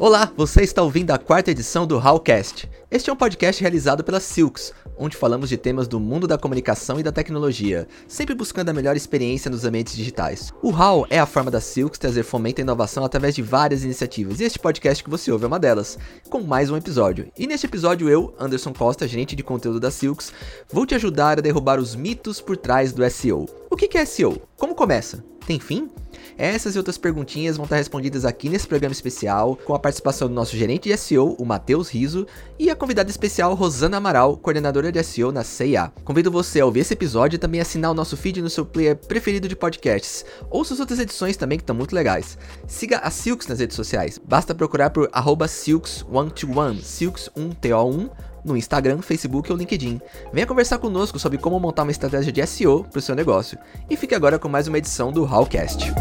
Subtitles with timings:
[0.00, 2.70] Olá, você está ouvindo a quarta edição do Howcast.
[2.88, 7.00] Este é um podcast realizado pela Silks, onde falamos de temas do mundo da comunicação
[7.00, 10.52] e da tecnologia, sempre buscando a melhor experiência nos ambientes digitais.
[10.62, 14.38] O How é a forma da Silks trazer fomento e inovação através de várias iniciativas,
[14.38, 15.98] e este podcast que você ouve é uma delas,
[16.30, 17.32] com mais um episódio.
[17.36, 20.32] E neste episódio eu, Anderson Costa, gerente de conteúdo da Silks,
[20.72, 23.46] vou te ajudar a derrubar os mitos por trás do SEO.
[23.68, 24.40] O que é SEO?
[24.56, 25.24] Como começa?
[25.46, 25.90] Tem fim?
[26.36, 30.34] Essas e outras perguntinhas vão estar respondidas aqui nesse programa especial, com a participação do
[30.34, 32.26] nosso gerente de SEO, o Matheus Riso,
[32.58, 35.92] e a convidada especial Rosana Amaral, coordenadora de SEO na CIA.
[36.04, 38.96] Convido você a ouvir esse episódio e também assinar o nosso feed no seu player
[38.96, 40.24] preferido de podcasts.
[40.50, 42.38] Ouça as outras edições também que estão muito legais.
[42.66, 44.20] Siga a Silks nas redes sociais.
[44.22, 48.10] Basta procurar por Silks121, Silks1TO1
[48.48, 50.00] no Instagram, Facebook ou LinkedIn.
[50.32, 53.58] Venha conversar conosco sobre como montar uma estratégia de SEO para o seu negócio.
[53.88, 55.92] E fique agora com mais uma edição do Howcast.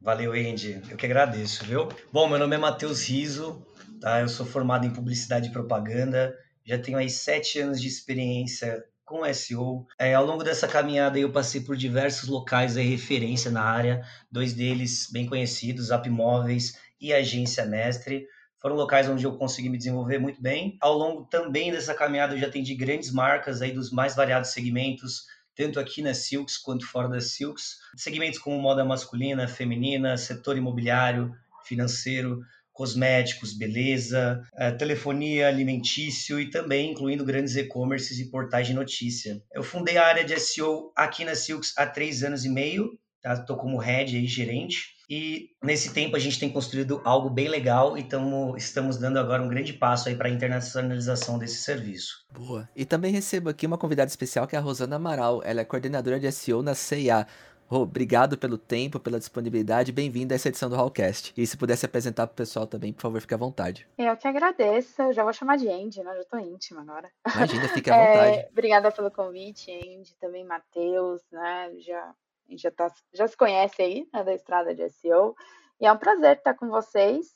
[0.00, 0.82] Valeu, Andy.
[0.90, 1.88] Eu que agradeço, viu?
[2.12, 3.64] Bom, meu nome é Matheus Riso,
[4.00, 4.20] tá?
[4.20, 6.34] Eu sou formado em publicidade e propaganda.
[6.64, 9.86] Já tenho aí sete anos de experiência com SEO.
[9.98, 14.54] É, ao longo dessa caminhada eu passei por diversos locais de referência na área, dois
[14.54, 16.74] deles bem conhecidos, Apmóveis
[17.04, 18.26] e Agência Mestre.
[18.58, 20.78] Foram locais onde eu consegui me desenvolver muito bem.
[20.80, 25.24] Ao longo também dessa caminhada eu já atendi grandes marcas aí dos mais variados segmentos,
[25.54, 27.76] tanto aqui na Silks quanto fora da Silks.
[27.94, 31.30] Segmentos como moda masculina, feminina, setor imobiliário,
[31.66, 32.40] financeiro,
[32.72, 39.40] cosméticos, beleza, eh, telefonia, alimentício e também incluindo grandes e-commerces e portais de notícia.
[39.52, 42.98] Eu fundei a área de SEO aqui na Silks há três anos e meio,
[43.32, 43.62] estou tá?
[43.62, 44.94] como head e gerente.
[45.08, 49.42] E nesse tempo a gente tem construído algo bem legal e tamo, estamos dando agora
[49.42, 52.24] um grande passo aí para a internacionalização desse serviço.
[52.32, 52.68] Boa.
[52.74, 55.42] E também recebo aqui uma convidada especial que é a Rosana Amaral.
[55.44, 57.26] Ela é coordenadora de SEO na CIA.
[57.66, 59.90] Rô, obrigado pelo tempo, pela disponibilidade.
[59.90, 61.32] Bem-vinda a essa edição do Hallcast.
[61.36, 63.88] E se pudesse apresentar para o pessoal também, por favor, fique à vontade.
[63.96, 65.00] Eu que agradeço.
[65.00, 66.14] Eu já vou chamar de Andy, né?
[66.14, 67.10] Já tô íntima agora.
[67.34, 68.36] Imagina, fique à vontade.
[68.36, 70.14] É, obrigada pelo convite, Andy.
[70.20, 71.72] Também Matheus, né?
[71.80, 72.14] Já
[72.46, 75.34] a gente já, tá, já se conhece aí, né, da estrada de SEO.
[75.80, 77.26] E é um prazer estar com vocês,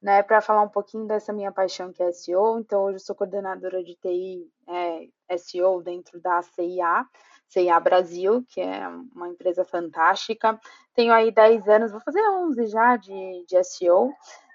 [0.00, 2.58] né, para falar um pouquinho dessa minha paixão que é SEO.
[2.58, 7.06] Então, hoje eu sou coordenadora de TI é, SEO dentro da CIA,
[7.48, 10.58] CIA Brasil, que é uma empresa fantástica.
[10.94, 14.10] Tenho aí 10 anos, vou fazer 11 já de, de SEO.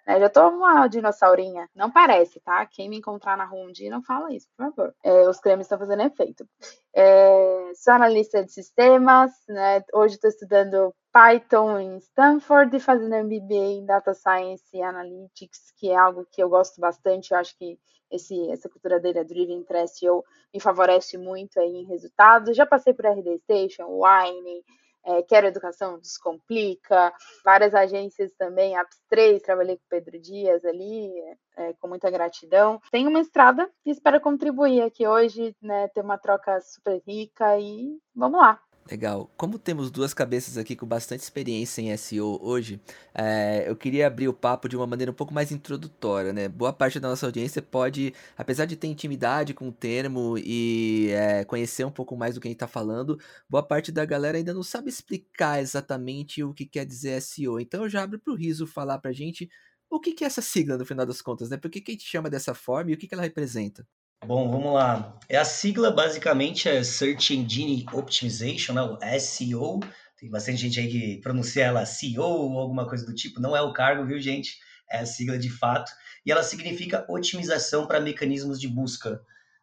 [0.08, 0.20] Né?
[0.22, 1.70] Já tô uma dinossaurinha.
[1.76, 2.66] Não parece, tá?
[2.66, 4.96] Quem me encontrar na rua um dia, não fala isso, por favor.
[5.04, 6.48] É, os cremes estão fazendo efeito.
[6.96, 9.84] É, sou analista de sistemas, né?
[9.94, 15.90] Hoje estou estudando Python em Stanford e fazendo MBA em Data Science e Analytics, que
[15.90, 17.32] é algo que eu gosto bastante.
[17.32, 17.78] Eu acho que
[18.10, 22.56] esse, essa cultura dele, a Driven SEO, me favorece muito aí em resultados.
[22.56, 24.64] Já passei por RD Station, Wine,
[25.08, 27.14] é, Quero Educação Descomplica,
[27.44, 31.10] várias agências também, Apps 3, trabalhei com Pedro Dias ali,
[31.58, 32.82] é, com muita gratidão.
[32.92, 37.98] Tenho uma estrada e espero contribuir aqui hoje, né, ter uma troca super rica e
[38.14, 38.62] vamos lá.
[38.90, 39.30] Legal.
[39.36, 42.80] Como temos duas cabeças aqui com bastante experiência em SEO hoje,
[43.14, 46.48] é, eu queria abrir o papo de uma maneira um pouco mais introdutória, né?
[46.48, 51.44] Boa parte da nossa audiência pode, apesar de ter intimidade com o termo e é,
[51.44, 54.54] conhecer um pouco mais do que a gente está falando, boa parte da galera ainda
[54.54, 57.60] não sabe explicar exatamente o que quer dizer SEO.
[57.60, 59.50] Então eu já abro para o Riso falar para gente
[59.90, 61.58] o que, que é essa sigla no final das contas, né?
[61.58, 63.86] Por que, que a gente chama dessa forma e o que, que ela representa?
[64.26, 65.18] Bom, vamos lá.
[65.30, 68.82] É a sigla basicamente é Search Engine Optimization, né?
[68.82, 69.80] o SEO.
[70.20, 73.40] Tem bastante gente aí que pronuncia ela CEO ou alguma coisa do tipo.
[73.40, 74.58] Não é o cargo, viu, gente?
[74.90, 75.92] É a sigla de fato.
[76.26, 79.22] E ela significa otimização para mecanismos de busca.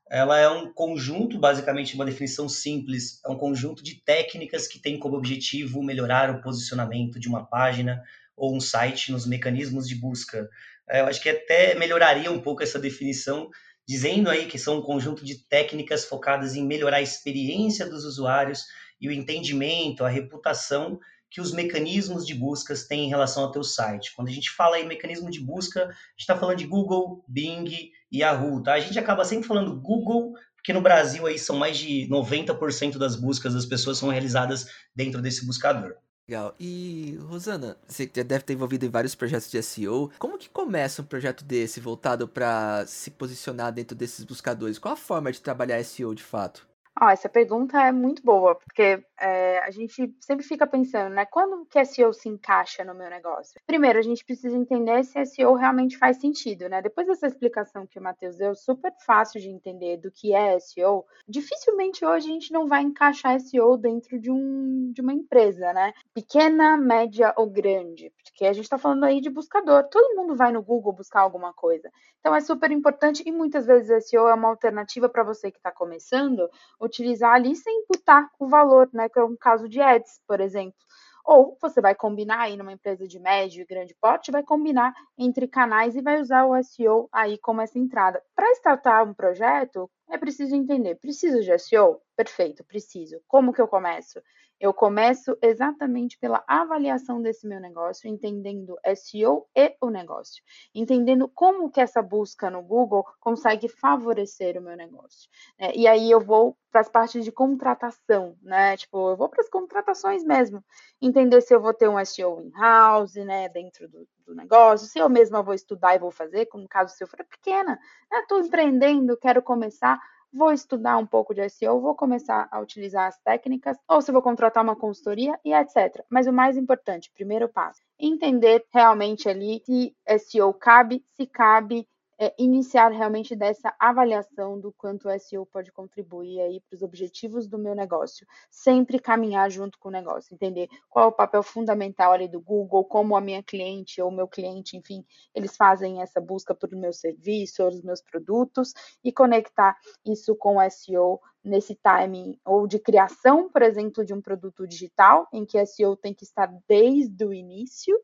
[0.08, 4.98] Ela é um conjunto, basicamente, uma definição simples, é um conjunto de técnicas que tem
[4.98, 8.02] como objetivo melhorar o posicionamento de uma página
[8.36, 10.48] ou um site nos mecanismos de busca.
[10.88, 13.50] É, eu acho que até melhoraria um pouco essa definição
[13.86, 18.64] dizendo aí que são um conjunto de técnicas focadas em melhorar a experiência dos usuários
[19.00, 20.98] e o entendimento, a reputação
[21.30, 24.14] que os mecanismos de buscas têm em relação ao teu site.
[24.14, 27.90] Quando a gente fala em mecanismo de busca, a gente está falando de Google, Bing
[28.10, 28.74] e Yahoo, tá?
[28.74, 33.16] A gente acaba sempre falando Google, porque no Brasil aí são mais de 90% das
[33.16, 35.96] buscas das pessoas são realizadas dentro desse buscador.
[36.26, 36.54] Legal.
[36.58, 40.10] E, Rosana, você deve ter envolvido em vários projetos de SEO.
[40.18, 44.78] Como que começa um projeto desse voltado para se posicionar dentro desses buscadores?
[44.78, 46.66] Qual a forma de trabalhar SEO de fato?
[47.00, 51.26] Oh, essa pergunta é muito boa, porque é, a gente sempre fica pensando, né?
[51.26, 53.60] Quando que SEO se encaixa no meu negócio?
[53.66, 56.80] Primeiro, a gente precisa entender se SEO realmente faz sentido, né?
[56.80, 61.04] Depois dessa explicação que o Matheus deu, super fácil de entender do que é SEO,
[61.28, 65.92] dificilmente hoje a gente não vai encaixar SEO dentro de, um, de uma empresa, né?
[66.14, 69.82] Pequena, média ou grande, porque a gente está falando aí de buscador.
[69.90, 71.90] Todo mundo vai no Google buscar alguma coisa.
[72.20, 75.72] Então é super importante e muitas vezes SEO é uma alternativa para você que está
[75.72, 76.48] começando
[76.84, 79.08] utilizar ali sem imputar o valor, né?
[79.08, 80.78] Que é um caso de ads, por exemplo.
[81.24, 85.48] Ou você vai combinar aí numa empresa de médio e grande porte, vai combinar entre
[85.48, 88.22] canais e vai usar o SEO aí como essa entrada.
[88.36, 91.98] Para startar um projeto, é preciso entender, preciso de SEO?
[92.14, 93.20] Perfeito, preciso.
[93.26, 94.20] Como que eu começo?
[94.64, 100.42] Eu começo exatamente pela avaliação desse meu negócio, entendendo SEO e o negócio,
[100.74, 105.28] entendendo como que essa busca no Google consegue favorecer o meu negócio.
[105.60, 105.72] Né?
[105.74, 108.74] E aí eu vou para as partes de contratação, né?
[108.78, 110.64] Tipo, eu vou para as contratações mesmo,
[110.98, 115.10] entender se eu vou ter um SEO in-house, né, dentro do, do, negócio, se eu
[115.10, 117.78] mesma vou estudar e vou fazer, como caso se eu for pequena,
[118.10, 118.46] estou né?
[118.46, 120.00] empreendendo, quero começar,
[120.34, 124.20] vou estudar um pouco de SEO, vou começar a utilizar as técnicas, ou se vou
[124.20, 126.04] contratar uma consultoria e etc.
[126.10, 131.86] Mas o mais importante, primeiro passo, entender realmente ali se SEO cabe, se cabe,
[132.24, 137.46] é, iniciar realmente dessa avaliação do quanto o SEO pode contribuir aí para os objetivos
[137.46, 138.26] do meu negócio.
[138.50, 142.82] Sempre caminhar junto com o negócio, entender qual é o papel fundamental ali do Google,
[142.84, 145.04] como a minha cliente ou meu cliente, enfim,
[145.34, 148.72] eles fazem essa busca por meu serviço ou os meus produtos
[149.04, 154.22] e conectar isso com o SEO nesse timing ou de criação, por exemplo, de um
[154.22, 157.94] produto digital, em que SEO tem que estar desde o início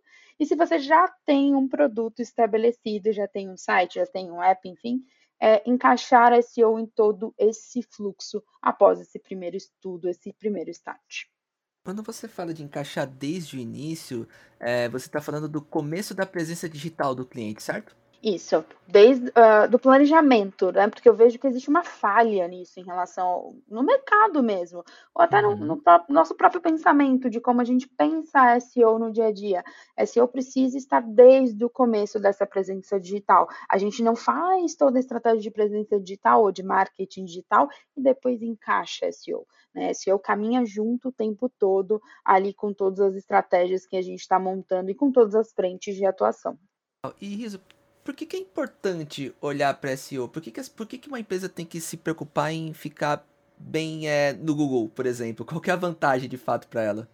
[0.41, 4.43] e se você já tem um produto estabelecido, já tem um site, já tem um
[4.43, 5.05] app, enfim,
[5.39, 11.27] é, encaixar SEO em todo esse fluxo após esse primeiro estudo, esse primeiro start.
[11.85, 14.27] Quando você fala de encaixar desde o início,
[14.59, 17.95] é, você está falando do começo da presença digital do cliente, certo?
[18.23, 20.89] Isso, desde uh, do planejamento, né?
[20.89, 24.85] Porque eu vejo que existe uma falha nisso em relação ao, no mercado mesmo,
[25.15, 29.11] ou até no, no próprio, nosso próprio pensamento de como a gente pensa SEO no
[29.11, 29.65] dia a dia.
[30.07, 33.49] SEO precisa estar desde o começo dessa presença digital.
[33.67, 38.03] A gente não faz toda a estratégia de presença digital ou de marketing digital e
[38.03, 39.47] depois encaixa SEO.
[39.75, 39.95] Né?
[39.95, 44.39] SEO caminha junto o tempo todo ali com todas as estratégias que a gente está
[44.39, 46.59] montando e com todas as frentes de atuação.
[47.19, 47.59] E Riso,
[48.05, 50.29] por que, que é importante olhar para SEO?
[50.29, 53.27] Por, que, que, por que, que uma empresa tem que se preocupar em ficar
[53.59, 55.45] bem é, no Google, por exemplo?
[55.45, 57.09] Qual é a vantagem de fato para ela?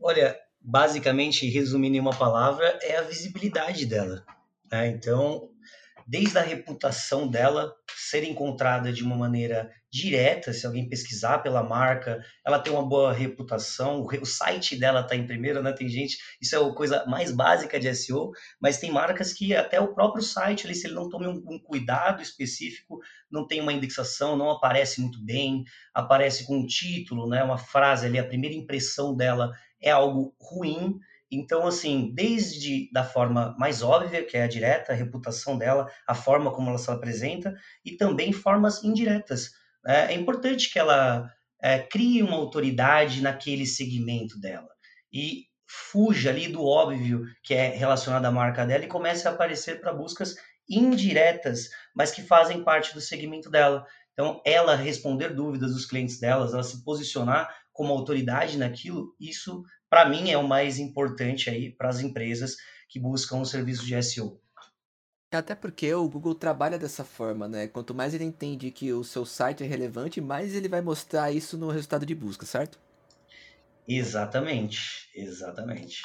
[0.00, 4.24] Olha, basicamente, resumindo em uma palavra, é a visibilidade dela.
[4.70, 4.88] Né?
[4.88, 5.48] Então,
[6.06, 12.22] desde a reputação dela ser encontrada de uma maneira direta, se alguém pesquisar pela marca,
[12.44, 15.72] ela tem uma boa reputação, o site dela está em primeiro, né?
[15.72, 19.80] Tem gente, isso é a coisa mais básica de SEO, mas tem marcas que até
[19.80, 23.00] o próprio site, se ele não tome um, um cuidado específico,
[23.30, 25.64] não tem uma indexação, não aparece muito bem,
[25.94, 27.42] aparece com um título, né?
[27.42, 29.50] Uma frase ali, a primeira impressão dela
[29.80, 30.98] é algo ruim,
[31.30, 36.14] então, assim, desde da forma mais óbvia, que é a direta, a reputação dela, a
[36.14, 37.54] forma como ela se apresenta,
[37.84, 39.50] e também formas indiretas.
[39.86, 40.12] Né?
[40.12, 41.30] É importante que ela
[41.62, 44.68] é, crie uma autoridade naquele segmento dela
[45.12, 49.80] e fuja ali do óbvio que é relacionado à marca dela e comece a aparecer
[49.80, 50.36] para buscas
[50.68, 53.86] indiretas, mas que fazem parte do segmento dela.
[54.12, 60.08] Então, ela responder dúvidas dos clientes delas, ela se posicionar como autoridade naquilo, isso para
[60.08, 62.56] mim é o mais importante aí para as empresas
[62.88, 64.40] que buscam um serviço de SEO.
[65.38, 67.66] Até porque o Google trabalha dessa forma, né?
[67.68, 71.56] Quanto mais ele entende que o seu site é relevante, mais ele vai mostrar isso
[71.56, 72.78] no resultado de busca, certo?
[73.88, 76.02] Exatamente, exatamente.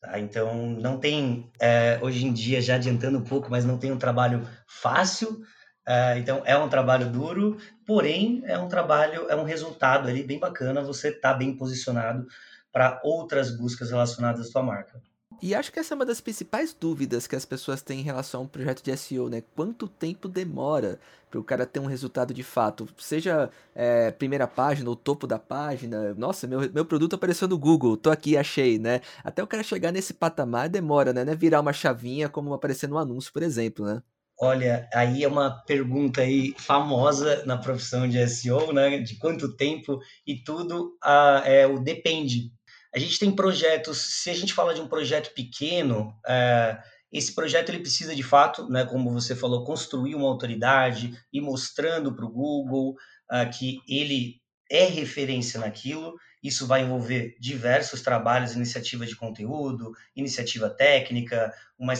[0.00, 3.92] Tá, então não tem, é, hoje em dia, já adiantando um pouco, mas não tem
[3.92, 5.42] um trabalho fácil.
[5.86, 10.38] É, então é um trabalho duro, porém é um trabalho, é um resultado ali bem
[10.38, 10.82] bacana.
[10.82, 12.26] Você está bem posicionado
[12.72, 15.02] para outras buscas relacionadas à sua marca.
[15.42, 18.42] E acho que essa é uma das principais dúvidas que as pessoas têm em relação
[18.42, 19.42] a um projeto de SEO, né?
[19.56, 22.86] Quanto tempo demora para o cara ter um resultado de fato?
[22.98, 26.12] Seja é, primeira página ou topo da página.
[26.14, 29.00] Nossa, meu, meu produto apareceu no Google, tô aqui, achei, né?
[29.24, 31.24] Até o cara chegar nesse patamar demora, né?
[31.24, 34.02] Não é virar uma chavinha como aparecer no anúncio, por exemplo, né?
[34.42, 38.98] Olha, aí é uma pergunta aí famosa na profissão de SEO, né?
[38.98, 42.50] De quanto tempo e tudo ah, é o depende.
[42.94, 46.78] A gente tem projetos, se a gente fala de um projeto pequeno, é,
[47.12, 52.14] esse projeto ele precisa de fato, né, como você falou, construir uma autoridade e mostrando
[52.14, 52.94] para o Google
[53.30, 56.14] uh, que ele é referência naquilo.
[56.42, 61.92] Isso vai envolver diversos trabalhos, iniciativa de conteúdo, iniciativa técnica, uma,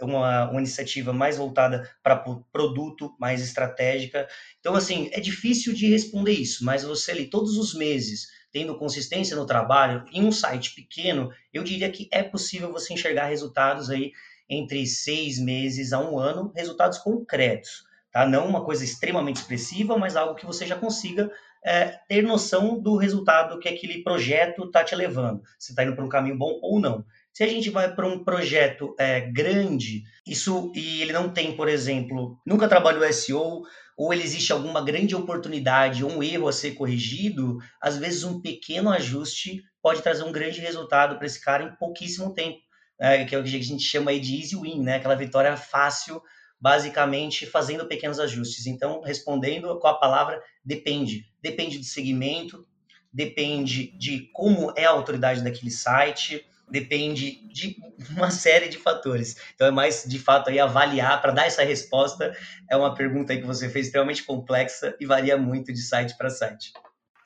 [0.00, 4.28] uma, uma iniciativa mais voltada para produto, mais estratégica.
[4.60, 9.34] Então, assim, é difícil de responder isso, mas você ali todos os meses tendo consistência
[9.34, 14.12] no trabalho, em um site pequeno, eu diria que é possível você enxergar resultados aí
[14.48, 18.26] entre seis meses a um ano, resultados concretos, tá?
[18.26, 21.30] Não uma coisa extremamente expressiva, mas algo que você já consiga
[21.64, 26.04] é, ter noção do resultado que aquele projeto está te levando, se está indo para
[26.04, 27.04] um caminho bom ou não.
[27.32, 31.68] Se a gente vai para um projeto é, grande, isso e ele não tem, por
[31.68, 33.62] exemplo, nunca trabalhou SEO,
[34.02, 38.90] ou ele existe alguma grande oportunidade, um erro a ser corrigido, às vezes um pequeno
[38.90, 42.60] ajuste pode trazer um grande resultado para esse cara em pouquíssimo tempo
[43.02, 46.22] né, que é o que a gente chama de easy win, né, aquela vitória fácil,
[46.60, 48.66] basicamente fazendo pequenos ajustes.
[48.66, 51.26] Então, respondendo com a palavra depende.
[51.42, 52.64] Depende do segmento,
[53.12, 57.76] depende de como é a autoridade daquele site, depende de
[58.16, 59.36] uma série de fatores.
[59.54, 62.34] Então, é mais de fato aí avaliar para dar essa resposta.
[62.68, 66.72] É uma pergunta que você fez extremamente complexa e varia muito de site para site.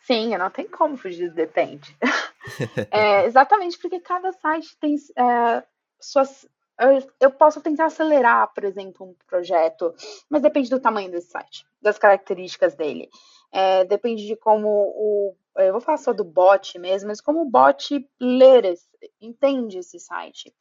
[0.00, 1.96] Sim, não tem como fugir depende.
[2.90, 5.62] é, exatamente porque cada site tem é,
[6.00, 6.48] suas.
[6.78, 9.94] Eu, eu posso tentar acelerar, por exemplo, um projeto,
[10.28, 13.08] mas depende do tamanho desse site, das características dele.
[13.52, 15.36] É, depende de como o.
[15.58, 18.74] Eu vou falar só do bot mesmo, mas como o bot ler,
[19.20, 20.52] entende esse site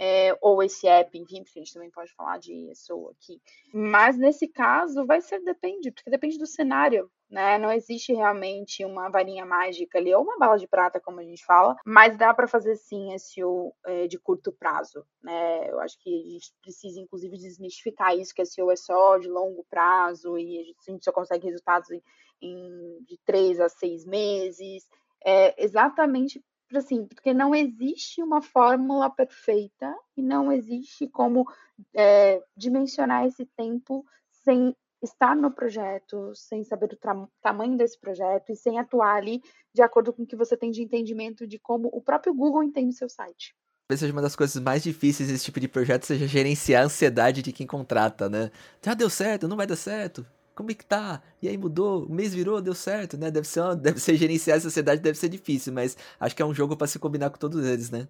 [0.00, 3.42] é, ou esse app, enfim, porque a gente também pode falar de SEO aqui.
[3.74, 7.58] Mas nesse caso, vai ser depende, porque depende do cenário, né?
[7.58, 11.44] Não existe realmente uma varinha mágica ali, ou uma bala de prata, como a gente
[11.44, 15.68] fala, mas dá para fazer sim SEO é, de curto prazo, né?
[15.68, 19.66] Eu acho que a gente precisa, inclusive, desmistificar isso, que SEO é só de longo
[19.68, 22.00] prazo e a gente só consegue resultados em,
[22.40, 24.86] em, de três a seis meses.
[25.24, 26.42] É exatamente
[26.76, 31.46] assim, porque não existe uma fórmula perfeita e não existe como
[31.94, 38.56] é, dimensionar esse tempo sem estar no projeto, sem saber o tamanho desse projeto e
[38.56, 39.40] sem atuar ali
[39.72, 42.90] de acordo com o que você tem de entendimento de como o próprio Google entende
[42.90, 43.54] o seu site.
[43.86, 47.40] Talvez seja uma das coisas mais difíceis desse tipo de projeto seja gerenciar a ansiedade
[47.40, 48.50] de quem contrata, né?
[48.84, 50.26] Já deu certo, não vai dar certo
[50.58, 51.22] como é que tá?
[51.40, 53.30] E aí mudou, o mês virou, deu certo, né?
[53.30, 56.44] Deve ser, uma, deve ser gerenciar a sociedade, deve ser difícil, mas acho que é
[56.46, 58.08] um jogo para se combinar com todos eles, né?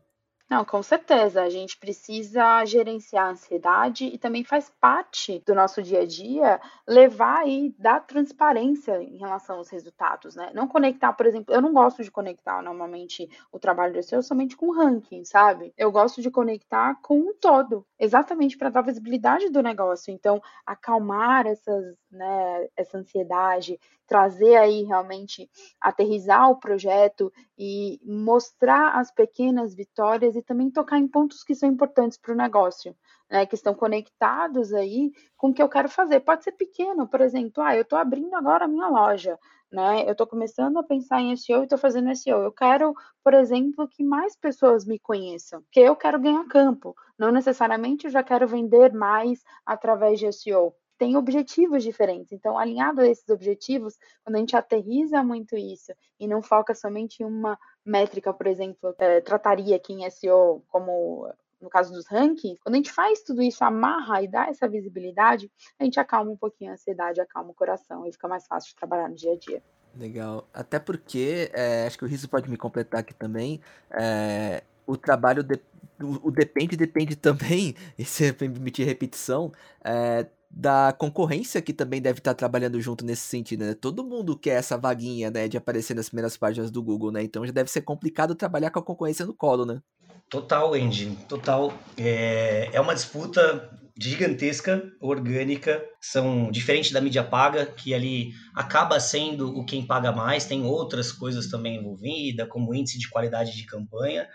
[0.50, 1.42] Não, com certeza.
[1.42, 6.58] A gente precisa gerenciar a ansiedade e também faz parte do nosso dia a dia
[6.88, 10.50] levar e dar transparência em relação aos resultados, né?
[10.54, 14.56] Não conectar, por exemplo, eu não gosto de conectar normalmente o trabalho do SEO somente
[14.56, 15.72] com ranking, sabe?
[15.76, 20.10] Eu gosto de conectar com um todo, exatamente para dar visibilidade do negócio.
[20.10, 23.78] Então, acalmar essas, né, essa ansiedade,
[24.08, 25.48] trazer aí realmente,
[25.80, 31.68] aterrizar o projeto e mostrar as pequenas vitórias e também tocar em pontos que são
[31.68, 32.96] importantes para o negócio,
[33.30, 36.20] né, que estão conectados aí com o que eu quero fazer.
[36.20, 39.38] Pode ser pequeno, por exemplo, ah, eu estou abrindo agora a minha loja,
[39.70, 40.04] né?
[40.06, 42.42] Eu estou começando a pensar em SEO e estou fazendo SEO.
[42.42, 46.94] Eu quero, por exemplo, que mais pessoas me conheçam, porque eu quero ganhar campo.
[47.18, 52.32] Não necessariamente eu já quero vender mais através de SEO tem objetivos diferentes.
[52.32, 57.22] Então, alinhado a esses objetivos, quando a gente aterriza muito isso e não foca somente
[57.22, 62.60] em uma métrica, por exemplo, é, trataria aqui em SEO como no caso dos rankings,
[62.60, 66.36] quando a gente faz tudo isso, amarra e dá essa visibilidade, a gente acalma um
[66.36, 69.36] pouquinho a ansiedade, acalma o coração e fica mais fácil de trabalhar no dia a
[69.36, 69.62] dia.
[69.96, 70.48] Legal.
[70.54, 75.42] Até porque, é, acho que o Riso pode me completar aqui também, é, o trabalho,
[75.42, 75.60] de,
[76.00, 79.50] o, o, depende, depende também, e se permitir repetição,
[79.84, 83.74] é, da concorrência que também deve estar trabalhando junto nesse sentido, né?
[83.74, 87.22] Todo mundo quer essa vaguinha, né, de aparecer nas primeiras páginas do Google, né?
[87.22, 89.80] Então já deve ser complicado trabalhar com a concorrência no colo, né?
[90.28, 91.72] Total, Andy, total.
[91.96, 99.58] É, é uma disputa gigantesca, orgânica, são diferente da mídia paga, que ali acaba sendo
[99.58, 104.28] o quem paga mais, tem outras coisas também envolvidas, como índice de qualidade de campanha,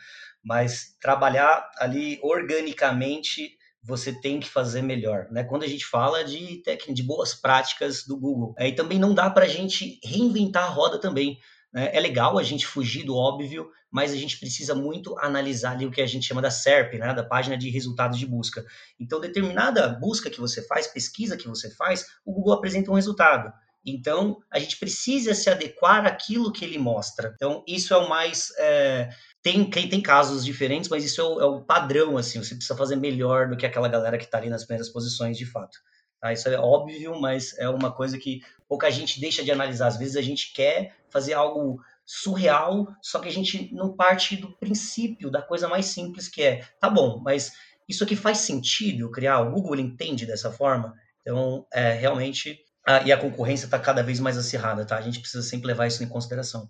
[0.43, 5.44] mas trabalhar ali organicamente você tem que fazer melhor, né?
[5.44, 9.30] Quando a gente fala de técnica, de boas práticas do Google, aí também não dá
[9.30, 11.38] para a gente reinventar a roda também.
[11.74, 11.90] Né?
[11.94, 15.92] É legal a gente fugir do óbvio, mas a gente precisa muito analisar ali o
[15.92, 17.13] que a gente chama da SERP, né?
[17.13, 18.63] Da página de resultados de busca.
[19.00, 23.52] Então, determinada busca que você faz, pesquisa que você faz, o Google apresenta um resultado.
[23.86, 27.34] Então, a gente precisa se adequar àquilo que ele mostra.
[27.36, 28.50] Então, isso é o mais.
[28.58, 29.10] É,
[29.44, 32.42] tem, tem casos diferentes, mas isso é o, é o, padrão, assim.
[32.42, 35.46] Você precisa fazer melhor do que aquela galera que está ali nas primeiras posições, de
[35.46, 35.78] fato.
[36.22, 36.32] Tá?
[36.32, 39.88] Isso é óbvio, mas é uma coisa que pouca gente deixa de analisar.
[39.88, 44.58] Às vezes a gente quer fazer algo surreal, só que a gente não parte do
[44.58, 47.52] princípio, da coisa mais simples que é, tá bom, mas
[47.88, 49.42] isso aqui faz sentido criar?
[49.42, 50.94] O Google entende dessa forma?
[51.22, 54.98] Então, é, realmente, a, e a concorrência está cada vez mais acirrada, tá?
[54.98, 56.70] A gente precisa sempre levar isso em consideração.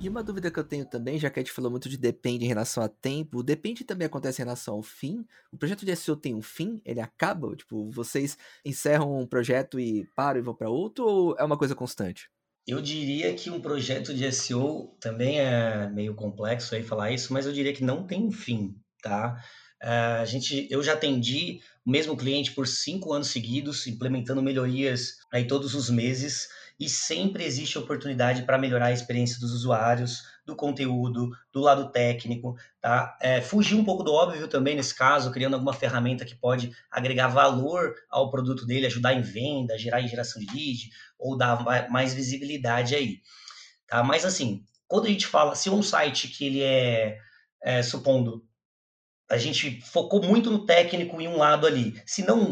[0.00, 2.44] E uma dúvida que eu tenho também, já que a gente falou muito de depende
[2.44, 5.26] em relação a tempo, depende também acontece em relação ao fim.
[5.50, 6.80] O projeto de SEO tem um fim?
[6.84, 7.54] Ele acaba?
[7.56, 11.74] Tipo, vocês encerram um projeto e param e vão para outro ou é uma coisa
[11.74, 12.30] constante?
[12.64, 17.44] Eu diria que um projeto de SEO também é meio complexo aí falar isso, mas
[17.44, 19.42] eu diria que não tem um fim, tá?
[19.82, 25.16] Uh, a gente, eu já atendi o mesmo cliente por cinco anos seguidos, implementando melhorias
[25.32, 26.48] aí todos os meses,
[26.78, 32.54] e sempre existe oportunidade para melhorar a experiência dos usuários, do conteúdo, do lado técnico,
[32.80, 33.18] tá?
[33.20, 37.28] É, fugir um pouco do óbvio também nesse caso, criando alguma ferramenta que pode agregar
[37.28, 42.14] valor ao produto dele, ajudar em venda, gerar em geração de lead, ou dar mais
[42.14, 43.20] visibilidade aí,
[43.86, 44.02] tá?
[44.04, 47.18] Mas assim, quando a gente fala, se um site que ele é,
[47.62, 48.47] é supondo
[49.28, 52.00] a gente focou muito no técnico em um lado ali.
[52.06, 52.50] Se não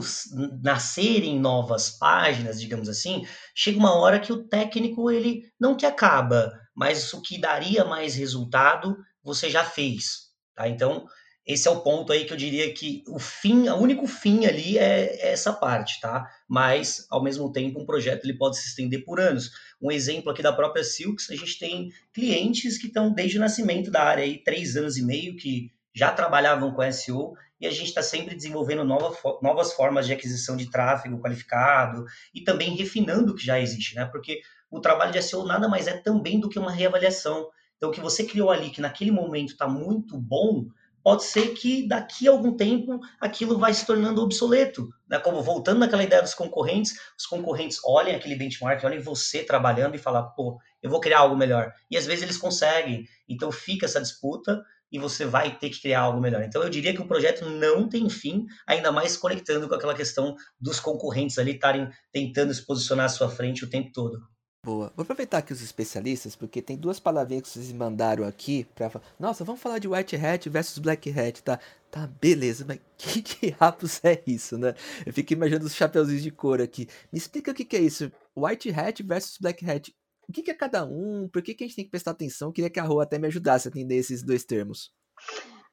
[0.63, 6.53] nascerem novas páginas, digamos assim, chega uma hora que o técnico ele não te acaba,
[6.75, 10.69] mas o que daria mais resultado você já fez, tá?
[10.69, 11.07] Então
[11.47, 14.77] esse é o ponto aí que eu diria que o fim, o único fim ali
[14.77, 16.29] é, é essa parte, tá?
[16.49, 19.53] Mas ao mesmo tempo um projeto ele pode se estender por anos.
[19.81, 23.93] Um exemplo aqui da própria Silks, a gente tem clientes que estão desde o nascimento
[23.93, 27.89] da área aí três anos e meio que já trabalhavam com SEO e a gente
[27.89, 33.35] está sempre desenvolvendo nova, novas formas de aquisição de tráfego qualificado e também refinando o
[33.35, 34.05] que já existe, né?
[34.05, 37.49] Porque o trabalho de SEO nada mais é também do que uma reavaliação.
[37.79, 40.67] Então, o que você criou ali, que naquele momento está muito bom,
[41.03, 44.91] pode ser que daqui a algum tempo aquilo vai se tornando obsoleto.
[45.09, 45.19] Né?
[45.19, 49.99] Como voltando naquela ideia dos concorrentes, os concorrentes olhem aquele benchmark, olhem você trabalhando e
[49.99, 51.73] falar, pô, eu vou criar algo melhor.
[51.91, 53.07] E às vezes eles conseguem.
[53.27, 56.43] Então fica essa disputa e você vai ter que criar algo melhor.
[56.43, 60.35] Então eu diria que o projeto não tem fim, ainda mais conectando com aquela questão
[60.61, 64.19] dos concorrentes ali estarem tentando se posicionar à sua frente o tempo todo.
[64.67, 64.93] Boa.
[64.97, 69.05] Vou aproveitar aqui os especialistas, porque tem duas palavrinhas que vocês mandaram aqui pra falar.
[69.17, 71.61] Nossa, vamos falar de White Hat versus Black Hat, tá?
[71.89, 74.75] Tá, beleza, mas que diabos é isso, né?
[75.07, 76.89] Eu fico imaginando os chapeuzinhos de cor aqui.
[77.13, 78.11] Me explica o que, que é isso.
[78.37, 79.95] White Hat versus Black Hat
[80.29, 82.49] o que, que é cada um, por que, que a gente tem que prestar atenção.
[82.49, 84.93] Eu queria que a Rô até me ajudasse a entender esses dois termos.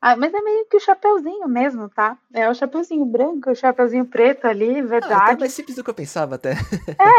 [0.05, 2.19] Ah, mas é meio que o chapeuzinho mesmo, tá?
[2.33, 5.29] É o chapeuzinho branco, o chapeuzinho preto ali, verdade.
[5.29, 6.55] Ah, é mais simples do que eu pensava até.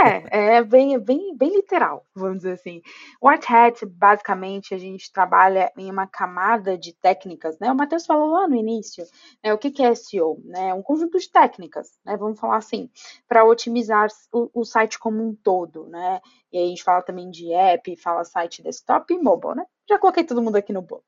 [0.06, 2.82] É, é bem, bem, bem literal, vamos dizer assim.
[3.22, 7.72] O White Hat, basicamente, a gente trabalha em uma camada de técnicas, né?
[7.72, 9.06] O Matheus falou lá no início,
[9.42, 9.54] né?
[9.54, 10.42] O que, que é SEO?
[10.44, 10.74] Né?
[10.74, 12.18] Um conjunto de técnicas, né?
[12.18, 12.90] Vamos falar assim,
[13.26, 16.20] para otimizar o, o site como um todo, né?
[16.52, 19.64] E aí a gente fala também de app, fala site desktop e mobile, né?
[19.88, 21.02] Já coloquei todo mundo aqui no bolo.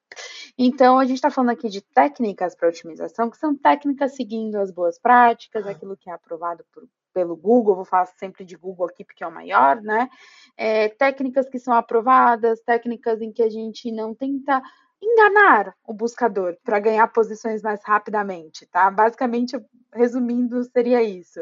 [0.58, 4.70] Então, a gente está falando aqui de técnicas para otimização, que são técnicas seguindo as
[4.70, 9.04] boas práticas, aquilo que é aprovado por, pelo Google, vou falar sempre de Google aqui
[9.04, 10.08] porque é o maior, né?
[10.56, 14.62] É, técnicas que são aprovadas, técnicas em que a gente não tenta
[15.00, 18.90] enganar o buscador para ganhar posições mais rapidamente, tá?
[18.90, 19.58] Basicamente,
[19.92, 21.40] resumindo, seria isso.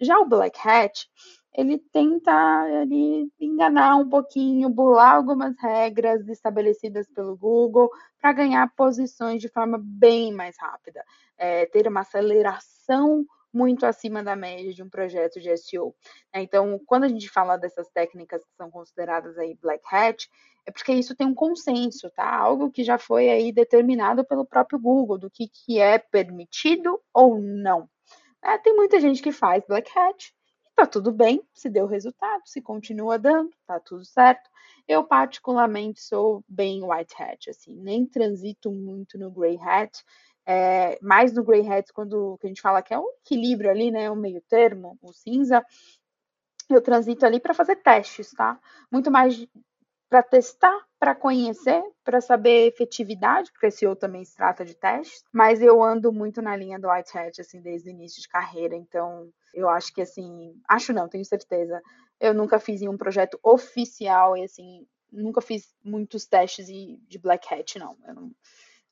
[0.00, 1.08] Já o Black Hat,
[1.54, 2.32] ele tenta
[2.80, 9.78] ali, enganar um pouquinho, burlar algumas regras estabelecidas pelo Google para ganhar posições de forma
[9.80, 11.04] bem mais rápida,
[11.36, 15.94] é, ter uma aceleração muito acima da média de um projeto de SEO.
[16.34, 16.42] Né?
[16.42, 20.28] Então, quando a gente fala dessas técnicas que são consideradas aí black hat,
[20.66, 22.28] é porque isso tem um consenso, tá?
[22.28, 27.40] Algo que já foi aí determinado pelo próprio Google, do que, que é permitido ou
[27.40, 27.88] não.
[28.44, 30.32] É, tem muita gente que faz black hat,
[30.78, 34.48] tá tudo bem, se deu resultado, se continua dando, tá tudo certo.
[34.86, 40.04] Eu particularmente sou bem white hat, assim, nem transito muito no grey hat,
[40.46, 44.08] é, mais no grey hat quando a gente fala que é um equilíbrio ali, né,
[44.08, 45.66] o meio termo, o cinza,
[46.70, 48.56] eu transito ali para fazer testes, tá?
[48.88, 49.48] Muito mais
[50.08, 55.22] para testar, para conhecer, para saber efetividade, porque esse outro também se trata de testes,
[55.32, 58.74] mas eu ando muito na linha do white hat, assim, desde o início de carreira,
[58.74, 61.80] então eu acho que, assim, acho não, tenho certeza,
[62.18, 67.52] eu nunca fiz em um projeto oficial e, assim, nunca fiz muitos testes de black
[67.52, 68.32] hat, não, não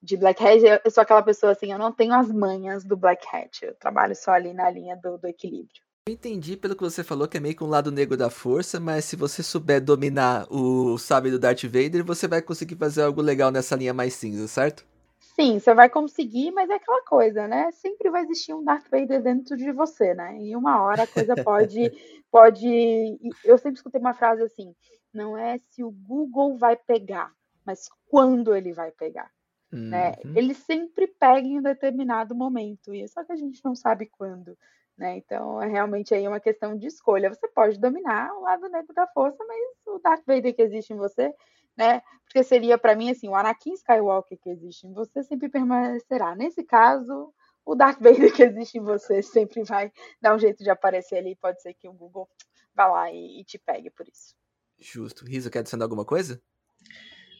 [0.03, 3.27] de black hat, eu sou aquela pessoa, assim, eu não tenho as manhas do black
[3.35, 5.86] hat, eu trabalho só ali na linha do, do equilíbrio.
[6.09, 8.79] Eu entendi pelo que você falou que é meio que um lado negro da força,
[8.79, 13.21] mas se você souber dominar o sabre do Darth Vader, você vai conseguir fazer algo
[13.21, 14.87] legal nessa linha mais cinza, certo?
[15.19, 17.73] Sim, você vai conseguir, mas é aquela coisa, né?
[17.73, 20.37] Sempre vai existir um Darth Vader dentro de você, né?
[20.37, 21.91] Em uma hora a coisa pode,
[22.31, 23.19] pode.
[23.45, 24.77] Eu sempre escutei uma frase assim:
[25.13, 27.33] não é se o Google vai pegar,
[27.65, 29.29] mas quando ele vai pegar.
[29.73, 30.15] Né?
[30.25, 30.33] Uhum.
[30.37, 34.57] Ele sempre pega em um determinado momento, e só que a gente não sabe quando.
[34.97, 35.19] Né?
[35.19, 37.29] Então é realmente aí uma questão de escolha.
[37.29, 40.97] Você pode dominar o lado negro da força, mas o Darth Vader que existe em
[40.97, 41.35] você,
[41.77, 42.01] né?
[42.25, 46.35] Porque seria para mim assim, o Anakin Skywalker que existe em você sempre permanecerá.
[46.35, 47.33] Nesse caso,
[47.65, 51.37] o Darth Vader que existe em você sempre vai dar um jeito de aparecer ali.
[51.37, 52.29] Pode ser que o Google
[52.75, 54.35] vá lá e, e te pegue por isso.
[54.79, 55.27] Justo.
[55.27, 56.41] Riso, quer adicionar alguma coisa?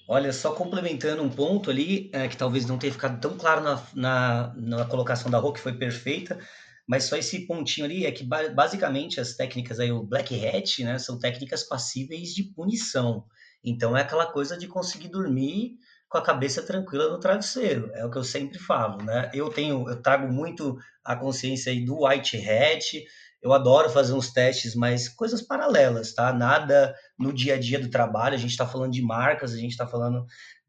[0.09, 3.83] Olha, só complementando um ponto ali, é, que talvez não tenha ficado tão claro na,
[3.95, 6.39] na, na colocação da Rô, que foi perfeita,
[6.87, 10.99] mas só esse pontinho ali é que basicamente as técnicas aí, o Black Hat, né,
[10.99, 13.25] são técnicas passíveis de punição.
[13.65, 15.77] Então é aquela coisa de conseguir dormir
[16.09, 17.91] com a cabeça tranquila no travesseiro.
[17.95, 19.29] É o que eu sempre falo, né?
[19.35, 23.05] Eu tenho, eu trago muito a consciência aí do White Hat.
[23.43, 26.33] Eu adoro fazer uns testes, mas coisas paralelas, tá?
[26.33, 28.35] Nada no dia a dia do trabalho.
[28.35, 30.25] A gente está falando de marcas, a gente está falando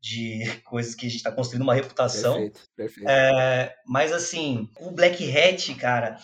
[0.07, 2.33] de coisas que a gente está construindo uma reputação.
[2.33, 3.09] Perfeito, perfeito.
[3.09, 6.17] É, mas assim, o Black Hat, cara,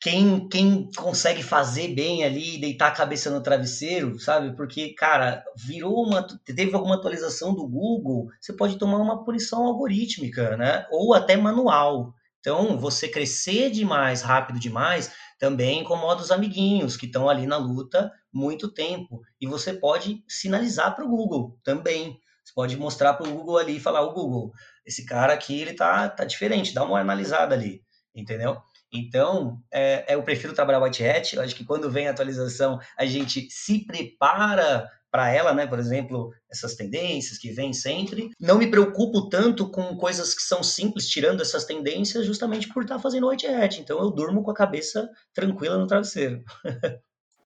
[0.00, 4.54] quem, quem consegue fazer bem ali, deitar a cabeça no travesseiro, sabe?
[4.56, 6.26] Porque, cara, virou uma.
[6.44, 10.86] Teve alguma atualização do Google, você pode tomar uma punição algorítmica, né?
[10.90, 12.14] Ou até manual.
[12.38, 18.12] Então, você crescer demais, rápido demais, também incomoda os amiguinhos que estão ali na luta
[18.32, 19.20] muito tempo.
[19.40, 22.18] E você pode sinalizar para o Google também.
[22.48, 24.52] Você pode mostrar para o Google ali e falar: o Google,
[24.86, 27.82] esse cara aqui ele tá, tá diferente, dá uma analisada ali,
[28.14, 28.56] entendeu?
[28.90, 31.36] Então, é, é, eu prefiro trabalhar White Hat.
[31.36, 35.66] Eu acho que quando vem a atualização, a gente se prepara para ela, né?
[35.66, 38.30] Por exemplo, essas tendências que vêm sempre.
[38.40, 42.96] Não me preocupo tanto com coisas que são simples, tirando essas tendências, justamente por estar
[42.96, 43.78] tá fazendo White Hat.
[43.78, 46.42] Então, eu durmo com a cabeça tranquila no travesseiro.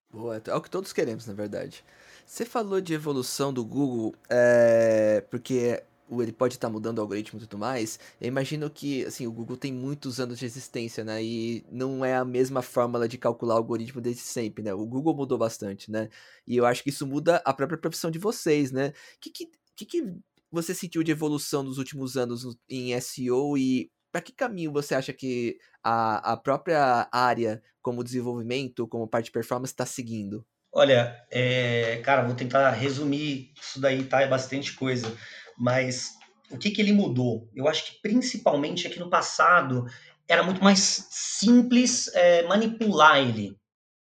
[0.09, 1.83] Boa, é o que todos queremos, na verdade.
[2.25, 7.39] Você falou de evolução do Google, é, porque ele pode estar tá mudando o algoritmo
[7.39, 7.99] e tudo mais.
[8.19, 11.23] Eu imagino que, assim, o Google tem muitos anos de existência, né?
[11.23, 14.73] E não é a mesma fórmula de calcular o algoritmo desde sempre, né?
[14.73, 16.09] O Google mudou bastante, né?
[16.47, 18.89] E eu acho que isso muda a própria profissão de vocês, né?
[18.89, 19.31] O que,
[19.75, 20.15] que, que
[20.51, 25.11] você sentiu de evolução nos últimos anos em SEO e para que caminho você acha
[25.11, 30.45] que a, a própria área, como desenvolvimento, como parte de performance, está seguindo?
[30.73, 34.21] Olha, é, cara, vou tentar resumir isso daí, tá?
[34.21, 35.15] É bastante coisa.
[35.57, 36.13] Mas
[36.49, 37.47] o que, que ele mudou?
[37.55, 39.85] Eu acho que principalmente é no passado
[40.27, 43.55] era muito mais simples é, manipular ele,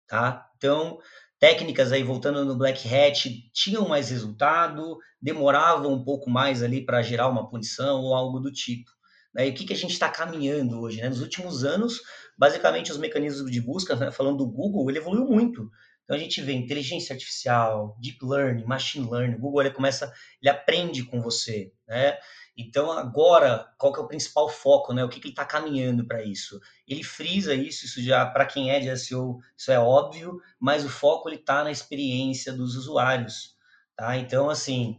[0.06, 0.48] tá?
[0.56, 0.98] Então,
[1.38, 7.02] técnicas aí, voltando no Black Hat, tinham mais resultado, demoravam um pouco mais ali para
[7.02, 8.88] gerar uma punição ou algo do tipo.
[9.34, 9.48] Né?
[9.48, 11.00] E o que, que a gente está caminhando hoje?
[11.00, 11.08] Né?
[11.08, 12.00] Nos últimos anos,
[12.38, 14.10] basicamente, os mecanismos de busca, né?
[14.10, 15.68] falando do Google, ele evoluiu muito.
[16.04, 20.50] Então a gente vê inteligência artificial, deep learning, machine learning, o Google ele começa, ele
[20.50, 22.18] aprende com você, né?
[22.56, 25.04] Então agora, qual que é o principal foco, né?
[25.04, 26.60] O que, que ele está caminhando para isso?
[26.86, 30.88] Ele frisa isso, isso já para quem é de SEO, isso é óbvio, mas o
[30.88, 33.56] foco ele está na experiência dos usuários,
[33.96, 34.16] tá?
[34.16, 34.98] Então assim,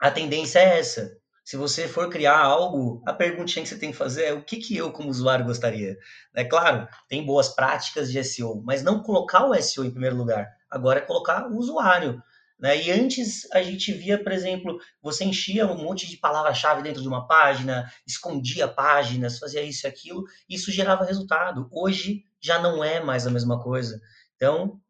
[0.00, 1.23] a tendência é essa.
[1.44, 4.56] Se você for criar algo, a perguntinha que você tem que fazer é o que,
[4.56, 5.94] que eu, como usuário, gostaria.
[6.34, 10.48] É claro, tem boas práticas de SEO, mas não colocar o SEO em primeiro lugar.
[10.70, 12.22] Agora é colocar o usuário.
[12.58, 12.84] Né?
[12.84, 17.08] E antes a gente via, por exemplo, você enchia um monte de palavra-chave dentro de
[17.08, 21.68] uma página, escondia páginas, fazia isso e aquilo, e isso gerava resultado.
[21.70, 24.00] Hoje já não é mais a mesma coisa.
[24.36, 24.80] Então,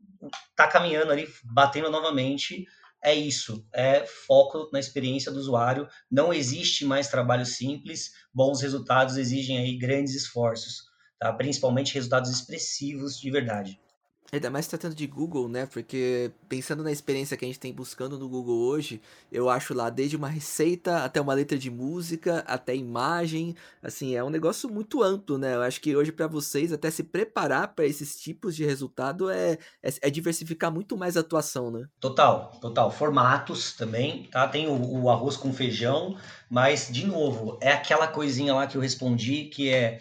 [0.51, 2.65] está caminhando ali, batendo novamente
[3.05, 5.87] é isso, é foco na experiência do usuário.
[6.11, 10.85] Não existe mais trabalho simples, bons resultados exigem aí grandes esforços,
[11.21, 11.31] tá?
[11.35, 13.79] Principalmente resultados expressivos de verdade.
[14.35, 15.65] Ainda mais tratando de Google, né?
[15.65, 19.89] Porque pensando na experiência que a gente tem buscando no Google hoje, eu acho lá
[19.89, 25.05] desde uma receita até uma letra de música, até imagem, assim, é um negócio muito
[25.05, 25.55] amplo, né?
[25.55, 29.53] Eu acho que hoje para vocês até se preparar para esses tipos de resultado é,
[29.81, 31.87] é, é, diversificar muito mais a atuação, né?
[32.01, 32.91] Total, total.
[32.91, 34.49] Formatos também, tá?
[34.49, 36.19] Tem o, o arroz com feijão,
[36.51, 40.01] mas de novo, é aquela coisinha lá que eu respondi que é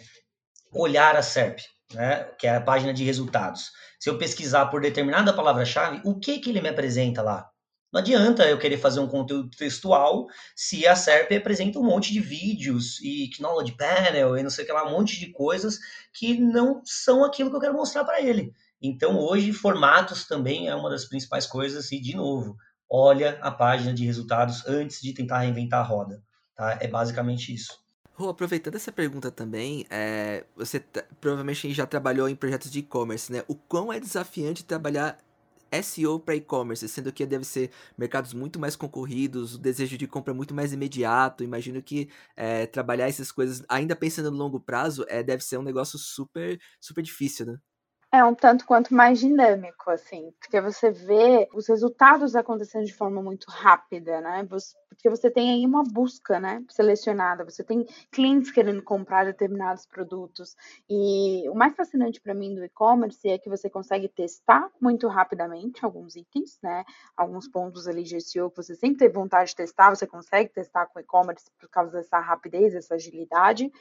[0.72, 1.60] olhar a SERP,
[1.92, 2.24] né?
[2.36, 3.70] Que é a página de resultados
[4.04, 7.48] se eu pesquisar por determinada palavra-chave, o que que ele me apresenta lá?
[7.90, 12.20] Não adianta eu querer fazer um conteúdo textual se a SERP apresenta um monte de
[12.20, 15.78] vídeos e Knowledge Panel e não sei o que lá, um monte de coisas
[16.12, 18.52] que não são aquilo que eu quero mostrar para ele.
[18.78, 22.58] Então, hoje, formatos também é uma das principais coisas, e, de novo,
[22.90, 26.22] olha a página de resultados antes de tentar reinventar a roda.
[26.54, 26.76] Tá?
[26.78, 27.82] É basicamente isso.
[28.16, 30.78] Rô, aproveitando essa pergunta também, é, você
[31.20, 33.42] provavelmente já trabalhou em projetos de e-commerce, né?
[33.48, 35.18] O quão é desafiante trabalhar
[35.72, 40.32] SEO para e-commerce, sendo que deve ser mercados muito mais concorridos, o desejo de compra
[40.32, 41.42] muito mais imediato.
[41.42, 45.62] Imagino que é, trabalhar essas coisas, ainda pensando no longo prazo, é, deve ser um
[45.62, 47.58] negócio super, super difícil, né?
[48.14, 53.20] É um tanto quanto mais dinâmico, assim, porque você vê os resultados acontecendo de forma
[53.20, 54.46] muito rápida, né?
[54.88, 60.54] Porque você tem aí uma busca, né, selecionada, você tem clientes querendo comprar determinados produtos.
[60.88, 65.84] E o mais fascinante para mim do e-commerce é que você consegue testar muito rapidamente
[65.84, 66.84] alguns itens, né?
[67.16, 70.86] Alguns pontos ali de SEO que você sempre teve vontade de testar, você consegue testar
[70.86, 73.72] com e-commerce por causa dessa rapidez, essa agilidade.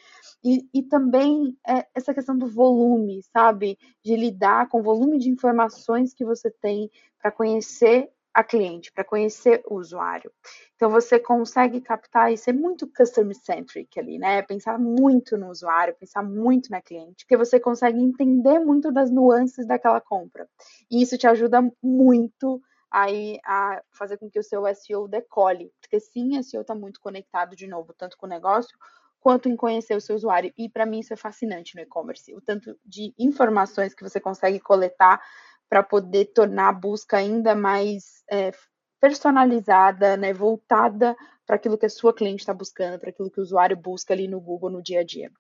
[0.43, 3.78] E, e também é, essa questão do volume, sabe?
[4.04, 6.89] De lidar com o volume de informações que você tem
[7.21, 10.31] para conhecer a cliente, para conhecer o usuário.
[10.75, 14.41] Então você consegue captar e ser muito customer centric ali, né?
[14.41, 19.67] Pensar muito no usuário, pensar muito na cliente, porque você consegue entender muito das nuances
[19.67, 20.47] daquela compra.
[20.89, 22.59] E isso te ajuda muito
[22.89, 26.99] aí a fazer com que o seu SEO decole, porque sim, o SEO está muito
[26.99, 28.75] conectado de novo, tanto com o negócio
[29.23, 30.53] quanto em conhecer o seu usuário.
[30.57, 34.59] E para mim isso é fascinante no e-commerce, o tanto de informações que você consegue
[34.59, 35.21] coletar
[35.69, 38.51] para poder tornar a busca ainda mais é,
[38.99, 41.15] personalizada, né, voltada
[41.47, 44.27] para aquilo que a sua cliente está buscando, para aquilo que o usuário busca ali
[44.27, 45.31] no Google no dia a dia.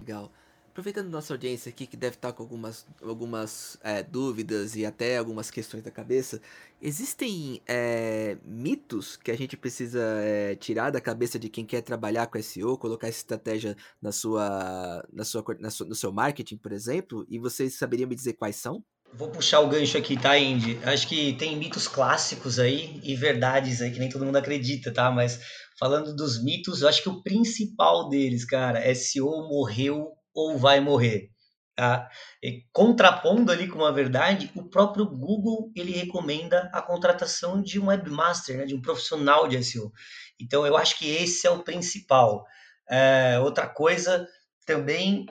[0.00, 0.30] Legal.
[0.72, 5.50] Aproveitando nossa audiência aqui, que deve estar com algumas, algumas é, dúvidas e até algumas
[5.50, 6.40] questões da cabeça,
[6.80, 12.26] existem é, mitos que a gente precisa é, tirar da cabeça de quem quer trabalhar
[12.26, 16.72] com SEO, colocar essa estratégia na sua, na sua, na sua, no seu marketing, por
[16.72, 17.26] exemplo?
[17.28, 18.82] E vocês saberiam me dizer quais são?
[19.12, 20.78] Vou puxar o gancho aqui, tá, Indy?
[20.84, 25.10] Acho que tem mitos clássicos aí e verdades aí que nem todo mundo acredita, tá?
[25.10, 25.38] Mas
[25.78, 31.30] falando dos mitos, eu acho que o principal deles, cara, SEO morreu ou vai morrer.
[31.74, 32.08] Tá?
[32.42, 37.86] E contrapondo ali com a verdade, o próprio Google ele recomenda a contratação de um
[37.86, 39.90] webmaster, né, de um profissional de SEO.
[40.38, 42.44] Então eu acho que esse é o principal.
[42.88, 44.28] É, outra coisa
[44.66, 45.26] também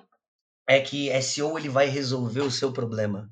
[0.68, 3.30] é que SEO ele vai resolver o seu problema.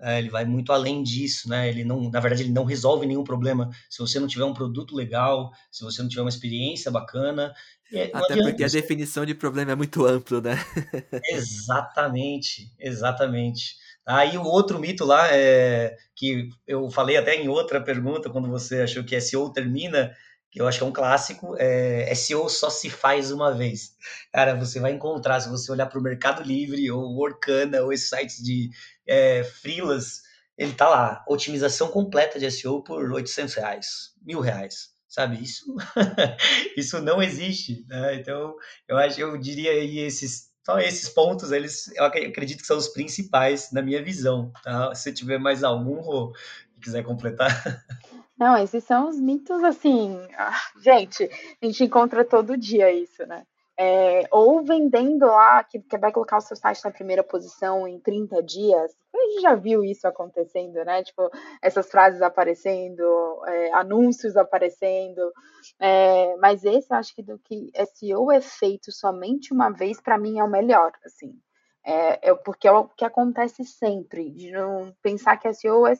[0.00, 1.68] É, ele vai muito além disso, né?
[1.68, 3.68] Ele não, na verdade, ele não resolve nenhum problema.
[3.90, 7.52] Se você não tiver um produto legal, se você não tiver uma experiência bacana,
[7.92, 10.56] é, Até porque a definição de problema é muito amplo, né?
[11.32, 13.76] exatamente, exatamente.
[14.06, 18.82] Aí o outro mito lá é que eu falei até em outra pergunta quando você
[18.82, 20.14] achou que SEO termina,
[20.60, 23.94] eu acho que é um clássico, é SEO só se faz uma vez.
[24.32, 28.08] Cara, você vai encontrar, se você olhar para o Mercado Livre ou Orkana ou esses
[28.08, 28.70] sites de
[29.06, 30.22] é, freelas,
[30.56, 35.42] ele tá lá, otimização completa de SEO por 800 reais, mil reais, sabe?
[35.42, 35.64] Isso,
[36.76, 38.16] isso não existe, né?
[38.16, 38.56] Então,
[38.88, 42.88] eu acho, eu diria aí esses, só esses pontos, eles, eu acredito que são os
[42.88, 44.92] principais na minha visão, tá?
[44.94, 46.32] Se tiver mais algum, ou
[46.80, 47.84] quiser completar.
[48.38, 51.28] Não, esses são os mitos, assim, ah, gente,
[51.60, 53.44] a gente encontra todo dia isso, né?
[53.80, 58.00] É, ou vendendo lá, que, que vai colocar o seu site na primeira posição em
[58.00, 58.92] 30 dias.
[59.14, 61.04] A gente já viu isso acontecendo, né?
[61.04, 61.30] Tipo,
[61.62, 63.04] essas frases aparecendo,
[63.46, 65.32] é, anúncios aparecendo.
[65.78, 70.40] É, mas esse, acho que do que SEO é feito somente uma vez, para mim
[70.40, 71.38] é o melhor, assim.
[71.84, 75.94] É, é, porque é o que acontece sempre, de não pensar que SEO é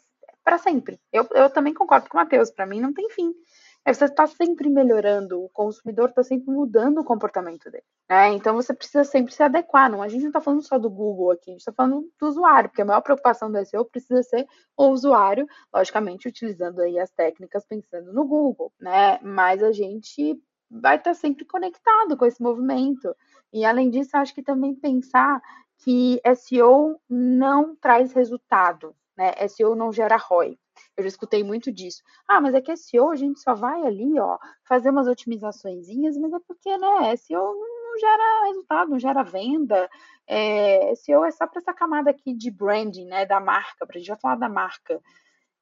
[0.48, 0.98] para sempre.
[1.12, 3.34] Eu, eu também concordo com o Matheus, para mim não tem fim.
[3.84, 7.84] É, você está sempre melhorando, o consumidor está sempre mudando o comportamento dele.
[8.08, 8.30] Né?
[8.30, 9.90] Então você precisa sempre se adequar.
[9.90, 12.26] Não, a gente não está falando só do Google aqui, a gente está falando do
[12.26, 17.10] usuário, porque a maior preocupação do SEO precisa ser o usuário, logicamente utilizando aí as
[17.10, 19.18] técnicas pensando no Google, né?
[19.20, 23.14] Mas a gente vai estar tá sempre conectado com esse movimento.
[23.52, 25.42] E além disso, acho que também pensar
[25.76, 29.34] que SEO não traz resultado, né?
[29.48, 30.56] SEO não gera ROI.
[30.96, 32.04] Eu já escutei muito disso.
[32.28, 36.32] Ah, mas é que SEO a gente só vai ali, ó, fazer umas otimizaçõezinhas, mas
[36.32, 39.90] é porque, né, SEO não gera resultado, não gera venda.
[40.24, 43.98] É, SEO é só para essa camada aqui de branding, né, da marca, para a
[43.98, 45.02] gente já falar da marca.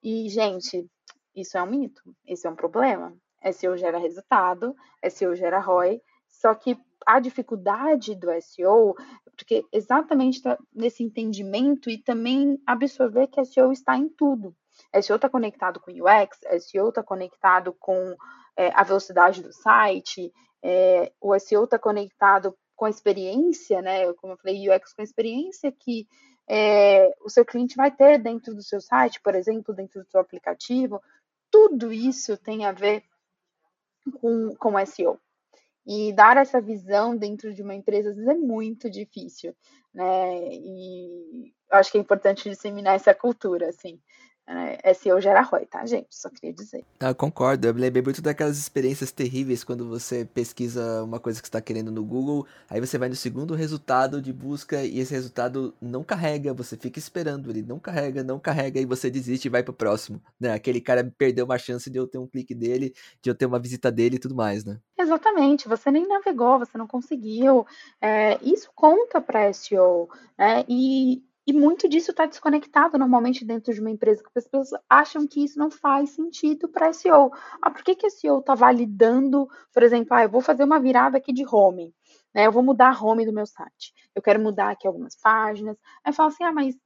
[0.02, 0.86] E, gente,
[1.34, 3.16] isso é um mito, esse é um problema.
[3.54, 4.76] SEO gera resultado,
[5.08, 8.94] SEO gera ROI, só que a dificuldade do SEO,
[9.36, 14.54] porque exatamente tá nesse entendimento e também absorver que SEO está em tudo.
[15.00, 18.16] SEO está conectado com UX, SEO está conectado com
[18.56, 24.12] é, a velocidade do site, é, o SEO está conectado com a experiência, né?
[24.14, 26.06] Como eu falei, UX com a experiência que
[26.48, 30.20] é, o seu cliente vai ter dentro do seu site, por exemplo, dentro do seu
[30.20, 31.00] aplicativo,
[31.50, 33.04] tudo isso tem a ver
[34.20, 35.20] com, com SEO.
[35.86, 39.54] E dar essa visão dentro de uma empresa às vezes é muito difícil,
[39.94, 40.48] né?
[40.52, 44.00] E acho que é importante disseminar essa cultura, assim.
[44.48, 46.06] É, SEO gera ROI, tá, gente?
[46.10, 46.84] Só queria dizer.
[47.00, 47.66] Ah, concordo.
[47.66, 51.90] Eu me lembrei muito daquelas experiências terríveis quando você pesquisa uma coisa que está querendo
[51.90, 56.54] no Google, aí você vai no segundo resultado de busca e esse resultado não carrega,
[56.54, 60.22] você fica esperando, ele não carrega, não carrega e você desiste e vai pro próximo.
[60.38, 60.52] Né?
[60.52, 63.58] Aquele cara perdeu uma chance de eu ter um clique dele, de eu ter uma
[63.58, 64.78] visita dele e tudo mais, né?
[64.96, 67.66] Exatamente, você nem navegou, você não conseguiu.
[68.00, 70.64] É, isso conta para SEO, né?
[70.68, 75.28] E e muito disso está desconectado normalmente dentro de uma empresa, porque as pessoas acham
[75.28, 77.30] que isso não faz sentido para SEO.
[77.62, 81.18] Ah, por que, que SEO está validando, por exemplo, ah, eu vou fazer uma virada
[81.18, 81.94] aqui de home,
[82.34, 82.48] né?
[82.48, 83.94] Eu vou mudar a home do meu site.
[84.12, 85.76] Eu quero mudar aqui algumas páginas.
[86.02, 86.76] Aí fala assim, ah, mas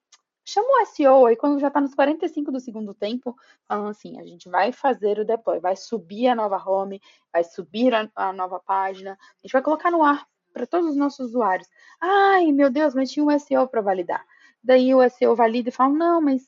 [0.44, 3.34] chama o SEO aí quando já está nos 45 do segundo tempo,
[3.66, 7.00] falando assim, a gente vai fazer o deploy, vai subir a nova home,
[7.32, 10.96] vai subir a, a nova página, a gente vai colocar no ar para todos os
[10.96, 11.68] nossos usuários.
[11.98, 14.22] Ai, meu Deus, mas tinha um SEO para validar.
[14.62, 16.42] Daí o SEO valida e fala, não, mas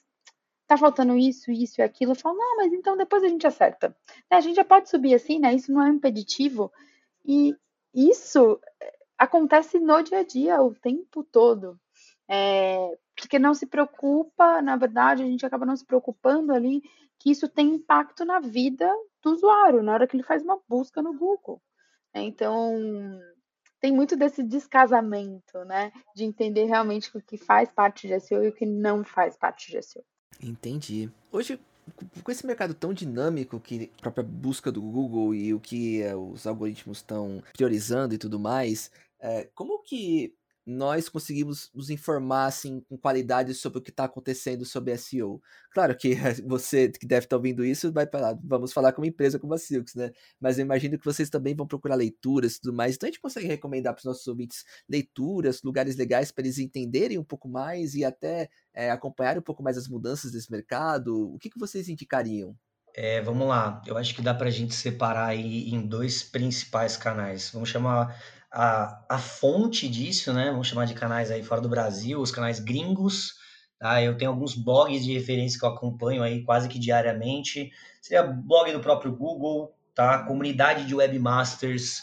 [0.66, 2.12] tá faltando isso, isso e aquilo.
[2.12, 3.96] Eu falo, não, mas então depois a gente acerta.
[4.30, 5.54] Né, a gente já pode subir assim, né?
[5.54, 6.72] Isso não é impeditivo.
[7.24, 7.54] E
[7.94, 11.78] isso eh, acontece no dia a dia, o tempo todo.
[12.28, 16.82] É, porque não se preocupa, na verdade, a gente acaba não se preocupando ali
[17.18, 18.90] que isso tem impacto na vida
[19.22, 21.62] do usuário, na hora que ele faz uma busca no Google.
[22.14, 23.20] Então,
[23.82, 25.92] tem muito desse descasamento, né?
[26.14, 29.72] De entender realmente o que faz parte de SEO e o que não faz parte
[29.72, 30.04] de SEO.
[30.40, 31.10] Entendi.
[31.32, 31.58] Hoje,
[32.22, 36.14] com esse mercado tão dinâmico que a própria busca do Google e o que é,
[36.14, 38.88] os algoritmos estão priorizando e tudo mais,
[39.20, 40.32] é, como que
[40.64, 45.42] nós conseguimos nos informar assim, com qualidade sobre o que está acontecendo sobre SEO.
[45.72, 46.14] Claro que
[46.46, 48.08] você que deve estar tá ouvindo isso vai
[48.42, 50.12] vamos falar com uma empresa como a Silks, né?
[50.40, 52.94] Mas eu imagino que vocês também vão procurar leituras e tudo mais.
[52.94, 57.18] Então a gente consegue recomendar para os nossos ouvintes leituras, lugares legais para eles entenderem
[57.18, 61.32] um pouco mais e até é, acompanhar um pouco mais as mudanças desse mercado.
[61.34, 62.56] O que, que vocês indicariam?
[62.94, 66.94] É, vamos lá, eu acho que dá para a gente separar aí em dois principais
[66.94, 67.50] canais.
[67.50, 68.22] Vamos chamar
[68.52, 70.50] a, a fonte disso, né?
[70.50, 73.34] Vamos chamar de canais aí fora do Brasil, os canais gringos.
[73.78, 74.02] Tá?
[74.02, 77.72] Eu tenho alguns blogs de referência que eu acompanho aí quase que diariamente.
[78.00, 80.24] Seria blog do próprio Google, tá?
[80.24, 82.02] Comunidade de webmasters,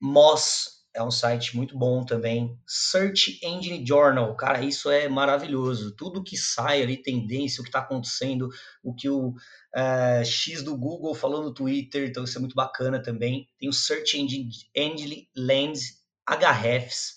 [0.00, 2.58] Moz é um site muito bom também.
[2.66, 5.94] Search Engine Journal, cara, isso é maravilhoso.
[5.96, 8.48] Tudo que sai ali, tendência, o que está acontecendo,
[8.82, 13.02] o que o uh, X do Google falou no Twitter, então isso é muito bacana
[13.02, 13.48] também.
[13.58, 17.14] Tem o Search Engine, Engine Lens, Hrefs,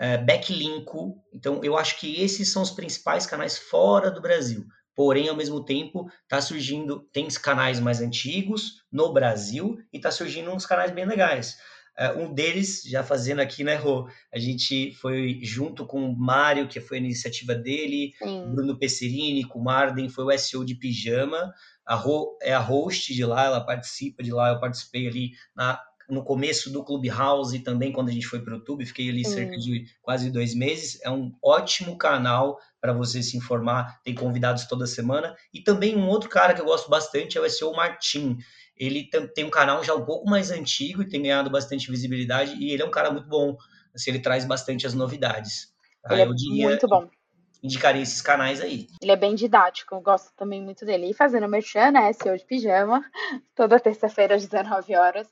[0.00, 1.22] uh, Backlinko.
[1.32, 4.66] Então eu acho que esses são os principais canais fora do Brasil.
[4.94, 10.52] Porém, ao mesmo tempo, está surgindo, tem canais mais antigos no Brasil e está surgindo
[10.52, 11.56] uns canais bem legais.
[11.96, 14.08] Uh, um deles, já fazendo aqui, né, Rô?
[14.32, 18.50] A gente foi junto com o Mário, que foi a iniciativa dele, Sim.
[18.50, 21.54] Bruno Pesserini, com o Marden, foi o SEO de Pijama.
[21.86, 25.80] A Rô é a host de lá, ela participa de lá, eu participei ali na,
[26.08, 29.24] no começo do Clubhouse e também quando a gente foi para o YouTube, fiquei ali
[29.24, 29.34] Sim.
[29.34, 30.98] cerca de quase dois meses.
[31.02, 35.34] É um ótimo canal para você se informar, tem convidados toda semana.
[35.52, 38.38] E também um outro cara que eu gosto bastante é o SEO Martin
[38.76, 42.72] ele tem um canal já um pouco mais antigo e tem ganhado bastante visibilidade e
[42.72, 43.56] ele é um cara muito bom.
[43.94, 45.72] Assim, ele traz bastante as novidades.
[46.10, 47.08] Ele é diria, muito bom.
[47.62, 48.88] Indicaria esses canais aí.
[49.00, 51.08] Ele é bem didático, eu gosto também muito dele.
[51.08, 52.12] E fazendo merchan, né?
[52.12, 53.02] SEO de pijama,
[53.54, 55.28] toda terça-feira às 19 horas,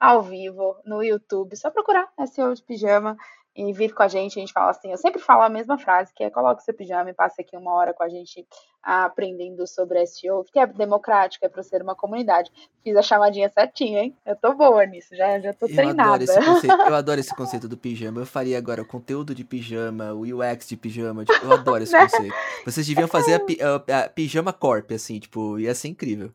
[0.00, 1.56] ao vivo, no YouTube.
[1.56, 3.16] Só procurar SEO de pijama
[3.56, 6.12] e vir com a gente, a gente fala assim, eu sempre falo a mesma frase,
[6.14, 8.46] que é coloque seu pijama e passe aqui uma hora com a gente
[8.82, 12.50] aprendendo sobre SEO, que é democrático, é para ser uma comunidade.
[12.84, 14.16] Fiz a chamadinha certinha, hein?
[14.24, 16.22] Eu tô boa nisso, já, já tô eu treinada.
[16.22, 18.20] Adoro eu adoro esse conceito do pijama.
[18.20, 21.92] Eu faria agora o conteúdo de pijama, o UX de pijama, tipo, eu adoro esse
[21.96, 22.02] né?
[22.02, 22.34] conceito.
[22.64, 23.40] Vocês deviam fazer a,
[23.96, 26.32] a, a pijama corp, assim, tipo, ia ser incrível.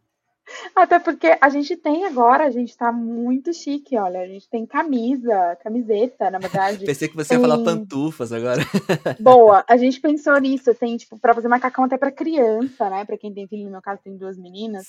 [0.75, 4.21] Até porque a gente tem agora, a gente tá muito chique, olha.
[4.21, 6.85] A gente tem camisa, camiseta, na verdade.
[6.85, 7.37] Pensei que você tem...
[7.37, 8.61] ia falar pantufas agora.
[9.19, 10.73] Boa, a gente pensou nisso.
[10.75, 13.05] Tem, tipo, pra fazer macacão até pra criança, né?
[13.05, 14.85] Pra quem tem filho, no meu caso, tem duas meninas.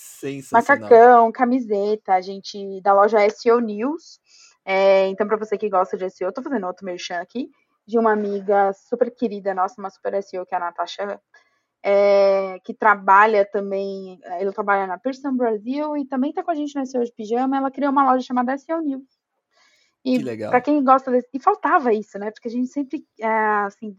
[0.51, 4.19] Macacão, camiseta, a gente, da loja SEO News.
[4.65, 7.49] É, então, pra você que gosta de SEO, eu tô fazendo outro merchan aqui,
[7.85, 11.19] de uma amiga super querida nossa, uma super SEO, que é a Natasha
[11.83, 16.75] é, que trabalha também, ela trabalha na Pearson Brasil e também está com a gente
[16.75, 19.03] no SEO de Pijama, ela criou uma loja chamada SEO News.
[20.05, 22.31] E para quem gosta desse, e faltava isso, né?
[22.31, 23.97] Porque a gente sempre, é, assim,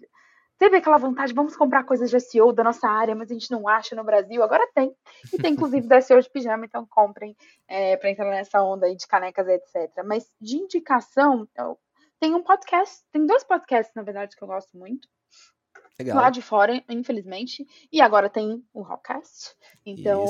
[0.59, 3.67] teve aquela vontade, vamos comprar coisas de SEO da nossa área, mas a gente não
[3.69, 4.43] acha no Brasil.
[4.43, 4.95] Agora tem.
[5.33, 7.37] E tem, inclusive, da SEO de pijama, então comprem
[7.69, 10.05] é, para entrar nessa onda aí de canecas, etc.
[10.05, 11.79] Mas de indicação, eu,
[12.21, 15.09] tem um podcast, tem dois podcasts, na verdade, que eu gosto muito.
[15.99, 16.17] Legal.
[16.17, 17.67] Lá de fora, infelizmente.
[17.91, 19.55] E agora tem o Rockcast.
[19.87, 20.25] Então,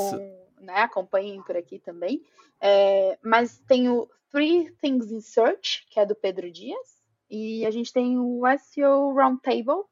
[0.61, 2.23] né, acompanhem por aqui também.
[2.61, 7.03] É, mas tem o Three Things in Search, que é do Pedro Dias.
[7.31, 9.85] E a gente tem o SEO Roundtable,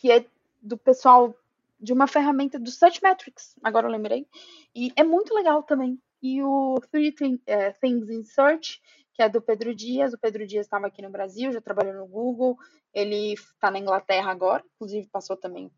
[0.00, 0.26] que é
[0.60, 1.34] do pessoal
[1.80, 4.26] de uma ferramenta do Searchmetrics, agora eu lembrei.
[4.74, 6.00] E é muito legal também.
[6.22, 7.14] E o Three
[7.46, 8.80] é, Things in Search,
[9.16, 10.12] que é do Pedro Dias.
[10.12, 12.56] O Pedro Dias estava aqui no Brasil, já trabalhou no Google.
[12.92, 15.72] Ele está na Inglaterra agora, inclusive passou também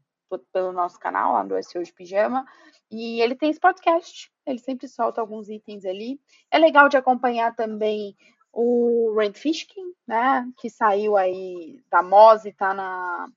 [0.53, 2.45] pelo nosso canal, lá do SEO de Pijama.
[2.91, 6.21] E ele tem esse podcast, ele sempre solta alguns itens ali.
[6.51, 8.17] É legal de acompanhar também
[8.53, 13.29] o Rand Fishkin, né, que saiu aí da Moz e tá na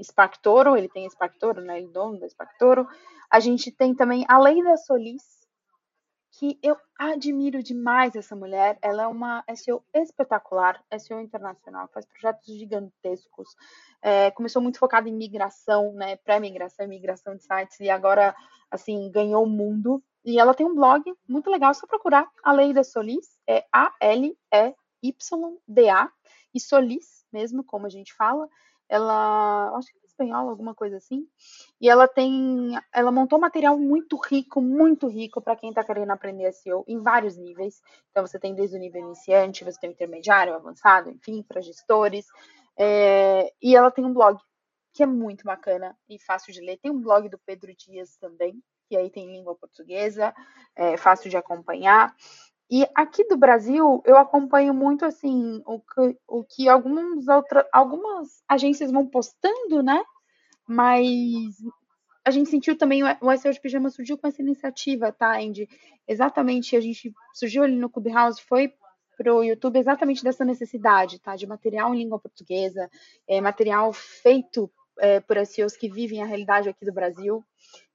[0.00, 2.86] Sparktoro, ele tem Sparktoro, né, ele é dono da Sparktoro.
[3.28, 5.39] A gente tem também a Leida Solis,
[6.32, 8.78] que eu admiro demais essa mulher.
[8.80, 13.54] Ela é uma SEO espetacular, SEO internacional, faz projetos gigantescos.
[14.00, 18.34] É, começou muito focada em migração, né, pré-migração, migração de sites, e agora,
[18.70, 20.02] assim, ganhou o mundo.
[20.24, 22.28] E ela tem um blog muito legal, só procurar.
[22.44, 24.32] A Leida Solis, é A-L-E-Y-D-A,
[26.54, 28.48] e Solis mesmo, como a gente fala.
[28.88, 31.26] Ela, acho que é espanhola, alguma coisa assim.
[31.80, 36.52] E ela tem, ela montou material muito rico, muito rico para quem está querendo aprender
[36.52, 37.82] SEO em vários níveis.
[38.10, 42.26] Então você tem desde o nível iniciante, você tem o intermediário, avançado, enfim, para gestores.
[42.78, 44.38] É, e ela tem um blog
[44.92, 46.78] que é muito bacana e fácil de ler.
[46.78, 50.34] Tem um blog do Pedro Dias também, que aí tem língua portuguesa,
[50.74, 52.14] é fácil de acompanhar.
[52.70, 58.44] E aqui do Brasil, eu acompanho muito assim o que, o que algumas, outra, algumas
[58.48, 60.00] agências vão postando, né?
[60.68, 61.56] Mas
[62.24, 65.68] a gente sentiu também, o SEO de Pijama surgiu com essa iniciativa, tá, Andy?
[66.06, 68.72] Exatamente, a gente surgiu ali no Clubhouse, foi
[69.18, 71.34] para o YouTube exatamente dessa necessidade, tá?
[71.34, 72.88] De material em língua portuguesa,
[73.26, 77.44] é, material feito é, por SEOs que vivem a realidade aqui do Brasil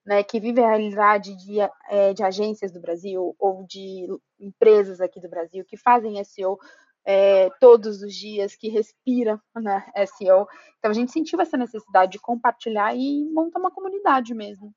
[0.06, 1.60] né, que vive a realidade de,
[1.90, 4.08] é, de agências do Brasil ou de
[4.40, 6.58] empresas aqui do Brasil que fazem SEO
[7.06, 9.86] é, todos os dias, que respira né,
[10.18, 10.48] SEO.
[10.80, 14.74] Então a gente sentiu essa necessidade de compartilhar e montar uma comunidade mesmo.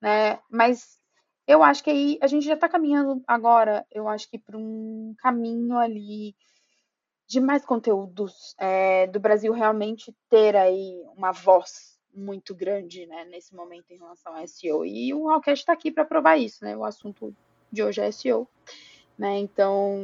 [0.00, 0.38] Né?
[0.50, 0.98] Mas
[1.46, 5.14] eu acho que aí a gente já está caminhando agora, eu acho que para um
[5.18, 6.34] caminho ali
[7.28, 13.54] de mais conteúdos, é, do Brasil realmente ter aí uma voz muito grande né, nesse
[13.54, 14.86] momento em relação a SEO.
[14.86, 16.76] E o Hallcast está aqui para provar isso, né?
[16.76, 17.34] O assunto
[17.70, 18.48] de hoje é SEO.
[19.18, 19.38] Né?
[19.38, 19.98] Então,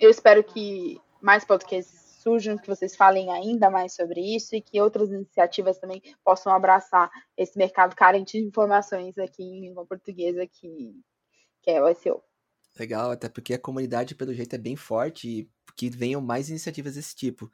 [0.00, 4.80] eu espero que mais podcasts surjam, que vocês falem ainda mais sobre isso e que
[4.80, 10.94] outras iniciativas também possam abraçar esse mercado carente de informações aqui em língua portuguesa que,
[11.62, 12.22] que é o SEO.
[12.78, 16.94] Legal, até porque a comunidade, pelo jeito, é bem forte e que venham mais iniciativas
[16.94, 17.50] desse tipo.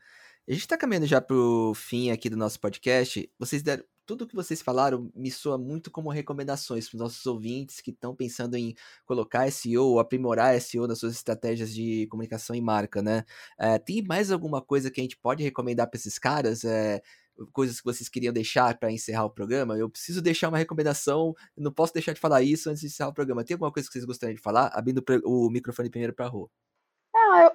[0.47, 3.31] A gente está caminhando já para o fim aqui do nosso podcast.
[3.39, 7.83] Vocês deram, tudo que vocês falaram me soa muito como recomendações para os nossos ouvintes
[7.83, 13.03] que estão pensando em colocar SEO aprimorar SEO nas suas estratégias de comunicação e marca,
[13.03, 13.23] né?
[13.59, 16.65] É, tem mais alguma coisa que a gente pode recomendar para esses caras?
[16.65, 17.03] É,
[17.53, 19.77] coisas que vocês queriam deixar para encerrar o programa?
[19.77, 23.15] Eu preciso deixar uma recomendação, não posso deixar de falar isso antes de encerrar o
[23.15, 23.45] programa.
[23.45, 24.69] Tem alguma coisa que vocês gostariam de falar?
[24.69, 26.51] Abrindo o microfone primeiro para a Rô.
[27.15, 27.51] Ah, eu...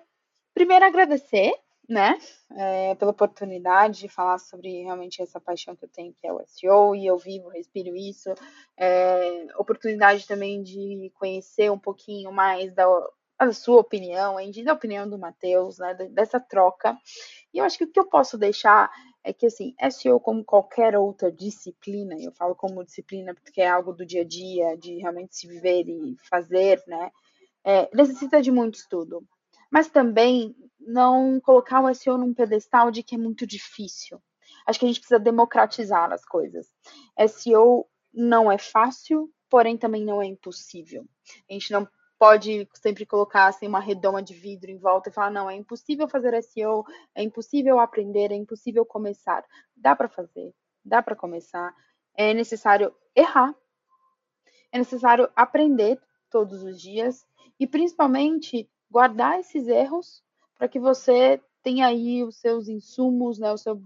[0.53, 1.51] Primeiro agradecer
[1.87, 2.17] né,
[2.51, 6.41] é, pela oportunidade de falar sobre realmente essa paixão que eu tenho, que é o
[6.45, 8.33] SEO, e eu vivo, respiro isso.
[8.77, 12.85] É, oportunidade também de conhecer um pouquinho mais da,
[13.51, 16.97] sua opinião, da opinião do Matheus, né, dessa troca.
[17.53, 18.89] E eu acho que o que eu posso deixar
[19.23, 23.91] é que, assim, SEO, como qualquer outra disciplina, eu falo como disciplina porque é algo
[23.93, 27.11] do dia a dia, de realmente se viver e fazer, né,
[27.65, 29.25] é, necessita de muito estudo
[29.73, 34.21] mas também não colocar o SEO num pedestal de que é muito difícil.
[34.67, 36.67] Acho que a gente precisa democratizar as coisas.
[37.27, 41.07] SEO não é fácil, porém também não é impossível.
[41.49, 45.31] A gente não pode sempre colocar assim uma redoma de vidro em volta e falar
[45.31, 49.43] não, é impossível fazer SEO, é impossível aprender, é impossível começar.
[49.75, 50.53] Dá para fazer,
[50.85, 51.73] dá para começar.
[52.15, 53.55] É necessário errar.
[54.71, 55.99] É necessário aprender
[56.29, 57.25] todos os dias
[57.59, 60.23] e principalmente guardar esses erros
[60.55, 63.81] para que você tenha aí os seus insumos, né, o seu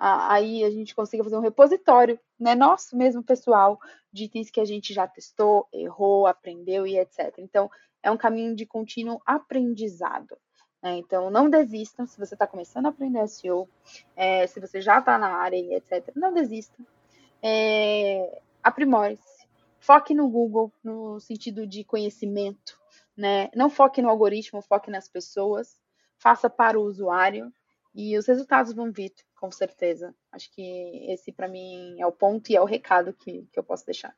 [0.00, 3.80] aí a gente consiga fazer um repositório, né, nosso mesmo pessoal,
[4.12, 7.34] de itens que a gente já testou, errou, aprendeu e etc.
[7.38, 7.68] Então,
[8.00, 10.38] é um caminho de contínuo aprendizado.
[10.80, 10.98] Né?
[10.98, 13.68] Então, não desistam se você está começando a aprender SEO,
[14.14, 16.12] é, se você já está na área e etc.
[16.14, 16.80] Não desista.
[17.42, 19.48] É, Aprimore-se.
[19.80, 22.78] Foque no Google no sentido de conhecimento.
[23.18, 23.50] Né?
[23.52, 25.76] Não foque no algoritmo, foque nas pessoas.
[26.18, 27.52] Faça para o usuário
[27.92, 30.14] e os resultados vão vir, com certeza.
[30.30, 33.64] Acho que esse, para mim, é o ponto e é o recado que, que eu
[33.64, 34.14] posso deixar.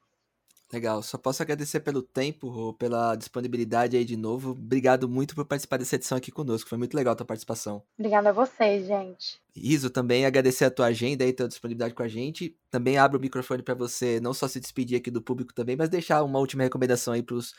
[0.72, 4.52] Legal, só posso agradecer pelo tempo, pela disponibilidade aí de novo.
[4.52, 6.68] Obrigado muito por participar dessa edição aqui conosco.
[6.68, 7.82] Foi muito legal a tua participação.
[7.98, 9.40] Obrigada a vocês, gente.
[9.56, 12.56] Iso, também agradecer a tua agenda e a tua disponibilidade com a gente.
[12.70, 15.88] Também abro o microfone para você não só se despedir aqui do público também, mas
[15.88, 17.52] deixar uma última recomendação aí para os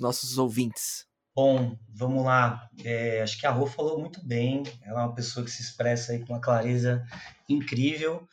[0.00, 1.06] nossos ouvintes.
[1.34, 2.68] Bom, vamos lá.
[2.82, 4.62] É, acho que a Rô falou muito bem.
[4.82, 7.04] Ela é uma pessoa que se expressa aí com uma clareza
[7.48, 8.26] incrível.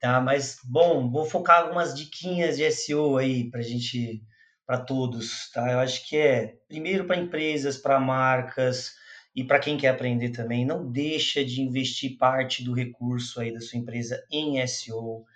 [0.00, 0.20] Tá?
[0.20, 4.22] Mas, bom, vou focar algumas diquinhas de SEO aí para gente,
[4.66, 5.70] para todos, tá?
[5.70, 8.94] Eu acho que é, primeiro para empresas, para marcas
[9.34, 13.60] e para quem quer aprender também, não deixa de investir parte do recurso aí da
[13.60, 15.26] sua empresa em SEO,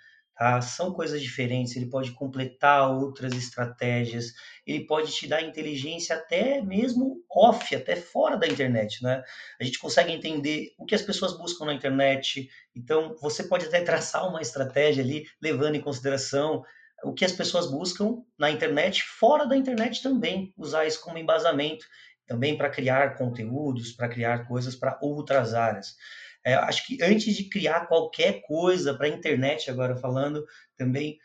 [0.41, 0.59] Tá?
[0.59, 4.33] São coisas diferentes, ele pode completar outras estratégias,
[4.65, 9.23] ele pode te dar inteligência até mesmo off, até fora da internet, né?
[9.59, 13.81] A gente consegue entender o que as pessoas buscam na internet, então você pode até
[13.81, 16.63] traçar uma estratégia ali, levando em consideração
[17.03, 21.85] o que as pessoas buscam na internet, fora da internet também, usar isso como embasamento,
[22.25, 25.95] também para criar conteúdos, para criar coisas para outras áreas.
[26.45, 30.45] É, acho que antes de criar qualquer coisa para a internet, agora falando,
[30.77, 31.17] também,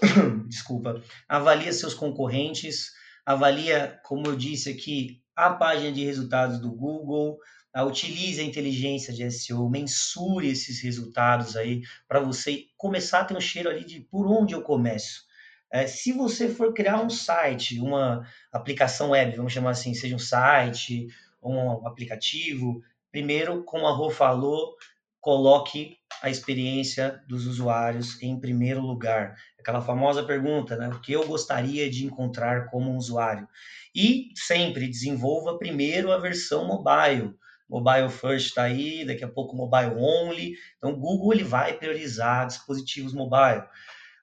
[0.48, 2.90] desculpa, avalia seus concorrentes,
[3.24, 7.38] avalia, como eu disse aqui, a página de resultados do Google,
[7.76, 13.36] uh, utilize a inteligência de SEO, mensure esses resultados aí para você começar a ter
[13.36, 15.26] um cheiro ali de por onde eu começo.
[15.70, 20.18] É, se você for criar um site, uma aplicação web, vamos chamar assim, seja um
[20.18, 21.08] site,
[21.42, 22.82] um aplicativo,
[23.16, 24.76] Primeiro, como a Rô falou,
[25.22, 29.34] coloque a experiência dos usuários em primeiro lugar.
[29.58, 30.90] Aquela famosa pergunta, né?
[30.90, 33.48] O que eu gostaria de encontrar como usuário?
[33.94, 37.32] E sempre desenvolva primeiro a versão mobile.
[37.66, 40.54] Mobile first está aí, daqui a pouco mobile only.
[40.76, 43.62] Então, o Google ele vai priorizar dispositivos mobile.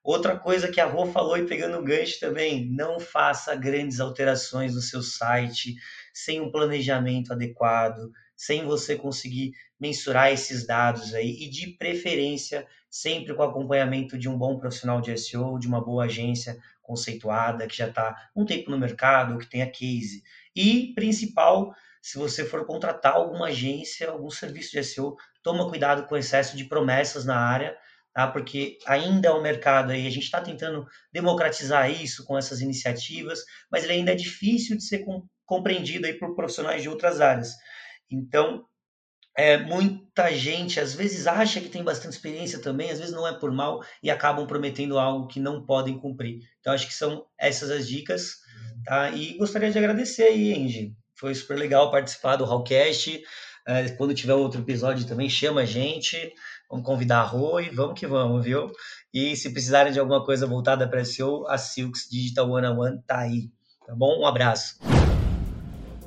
[0.03, 4.75] Outra coisa que a Rô falou e pegando o gancho também, não faça grandes alterações
[4.75, 5.73] no seu site
[6.13, 8.11] sem um planejamento adequado,
[8.45, 14.37] sem você conseguir mensurar esses dados aí e de preferência sempre com acompanhamento de um
[14.37, 18.77] bom profissional de SEO, de uma boa agência conceituada que já está um tempo no
[18.77, 20.21] mercado, que tenha case.
[20.53, 26.15] E principal, se você for contratar alguma agência, algum serviço de SEO, toma cuidado com
[26.15, 27.77] o excesso de promessas na área,
[28.13, 28.27] tá?
[28.27, 33.39] Porque ainda é um mercado aí, a gente está tentando democratizar isso com essas iniciativas,
[33.71, 35.05] mas ele ainda é difícil de ser
[35.45, 37.53] compreendido aí por profissionais de outras áreas.
[38.14, 38.66] Então,
[39.36, 43.34] é, muita gente às vezes acha que tem bastante experiência também, às vezes não é
[43.34, 46.39] por mal e acabam prometendo algo que não podem cumprir.
[46.59, 48.36] Então, acho que são essas as dicas.
[48.86, 49.09] Tá?
[49.11, 50.95] E gostaria de agradecer aí, Angie.
[51.18, 53.22] Foi super legal participar do Hallcast.
[53.66, 56.34] É, quando tiver outro episódio também, chama a gente.
[56.70, 58.72] Vamos convidar a Rô e vamos que vamos, viu?
[59.14, 63.01] E se precisarem de alguma coisa voltada para SEO, a Silks Digital One on One
[63.07, 63.49] tá aí.
[63.86, 64.22] Tá bom?
[64.22, 64.92] Um abraço.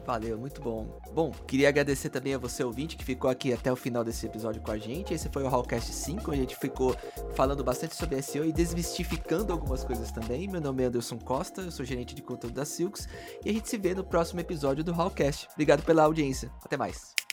[0.07, 1.01] Valeu, muito bom.
[1.13, 4.63] Bom, queria agradecer também a você, ouvinte, que ficou aqui até o final desse episódio
[4.63, 5.13] com a gente.
[5.13, 6.97] Esse foi o Hallcast 5, onde a gente ficou
[7.35, 10.47] falando bastante sobre SEO e desmistificando algumas coisas também.
[10.47, 13.09] Meu nome é Anderson Costa, eu sou gerente de conteúdo da Silks,
[13.45, 15.49] e a gente se vê no próximo episódio do Hallcast.
[15.55, 16.53] Obrigado pela audiência.
[16.65, 17.26] Até mais.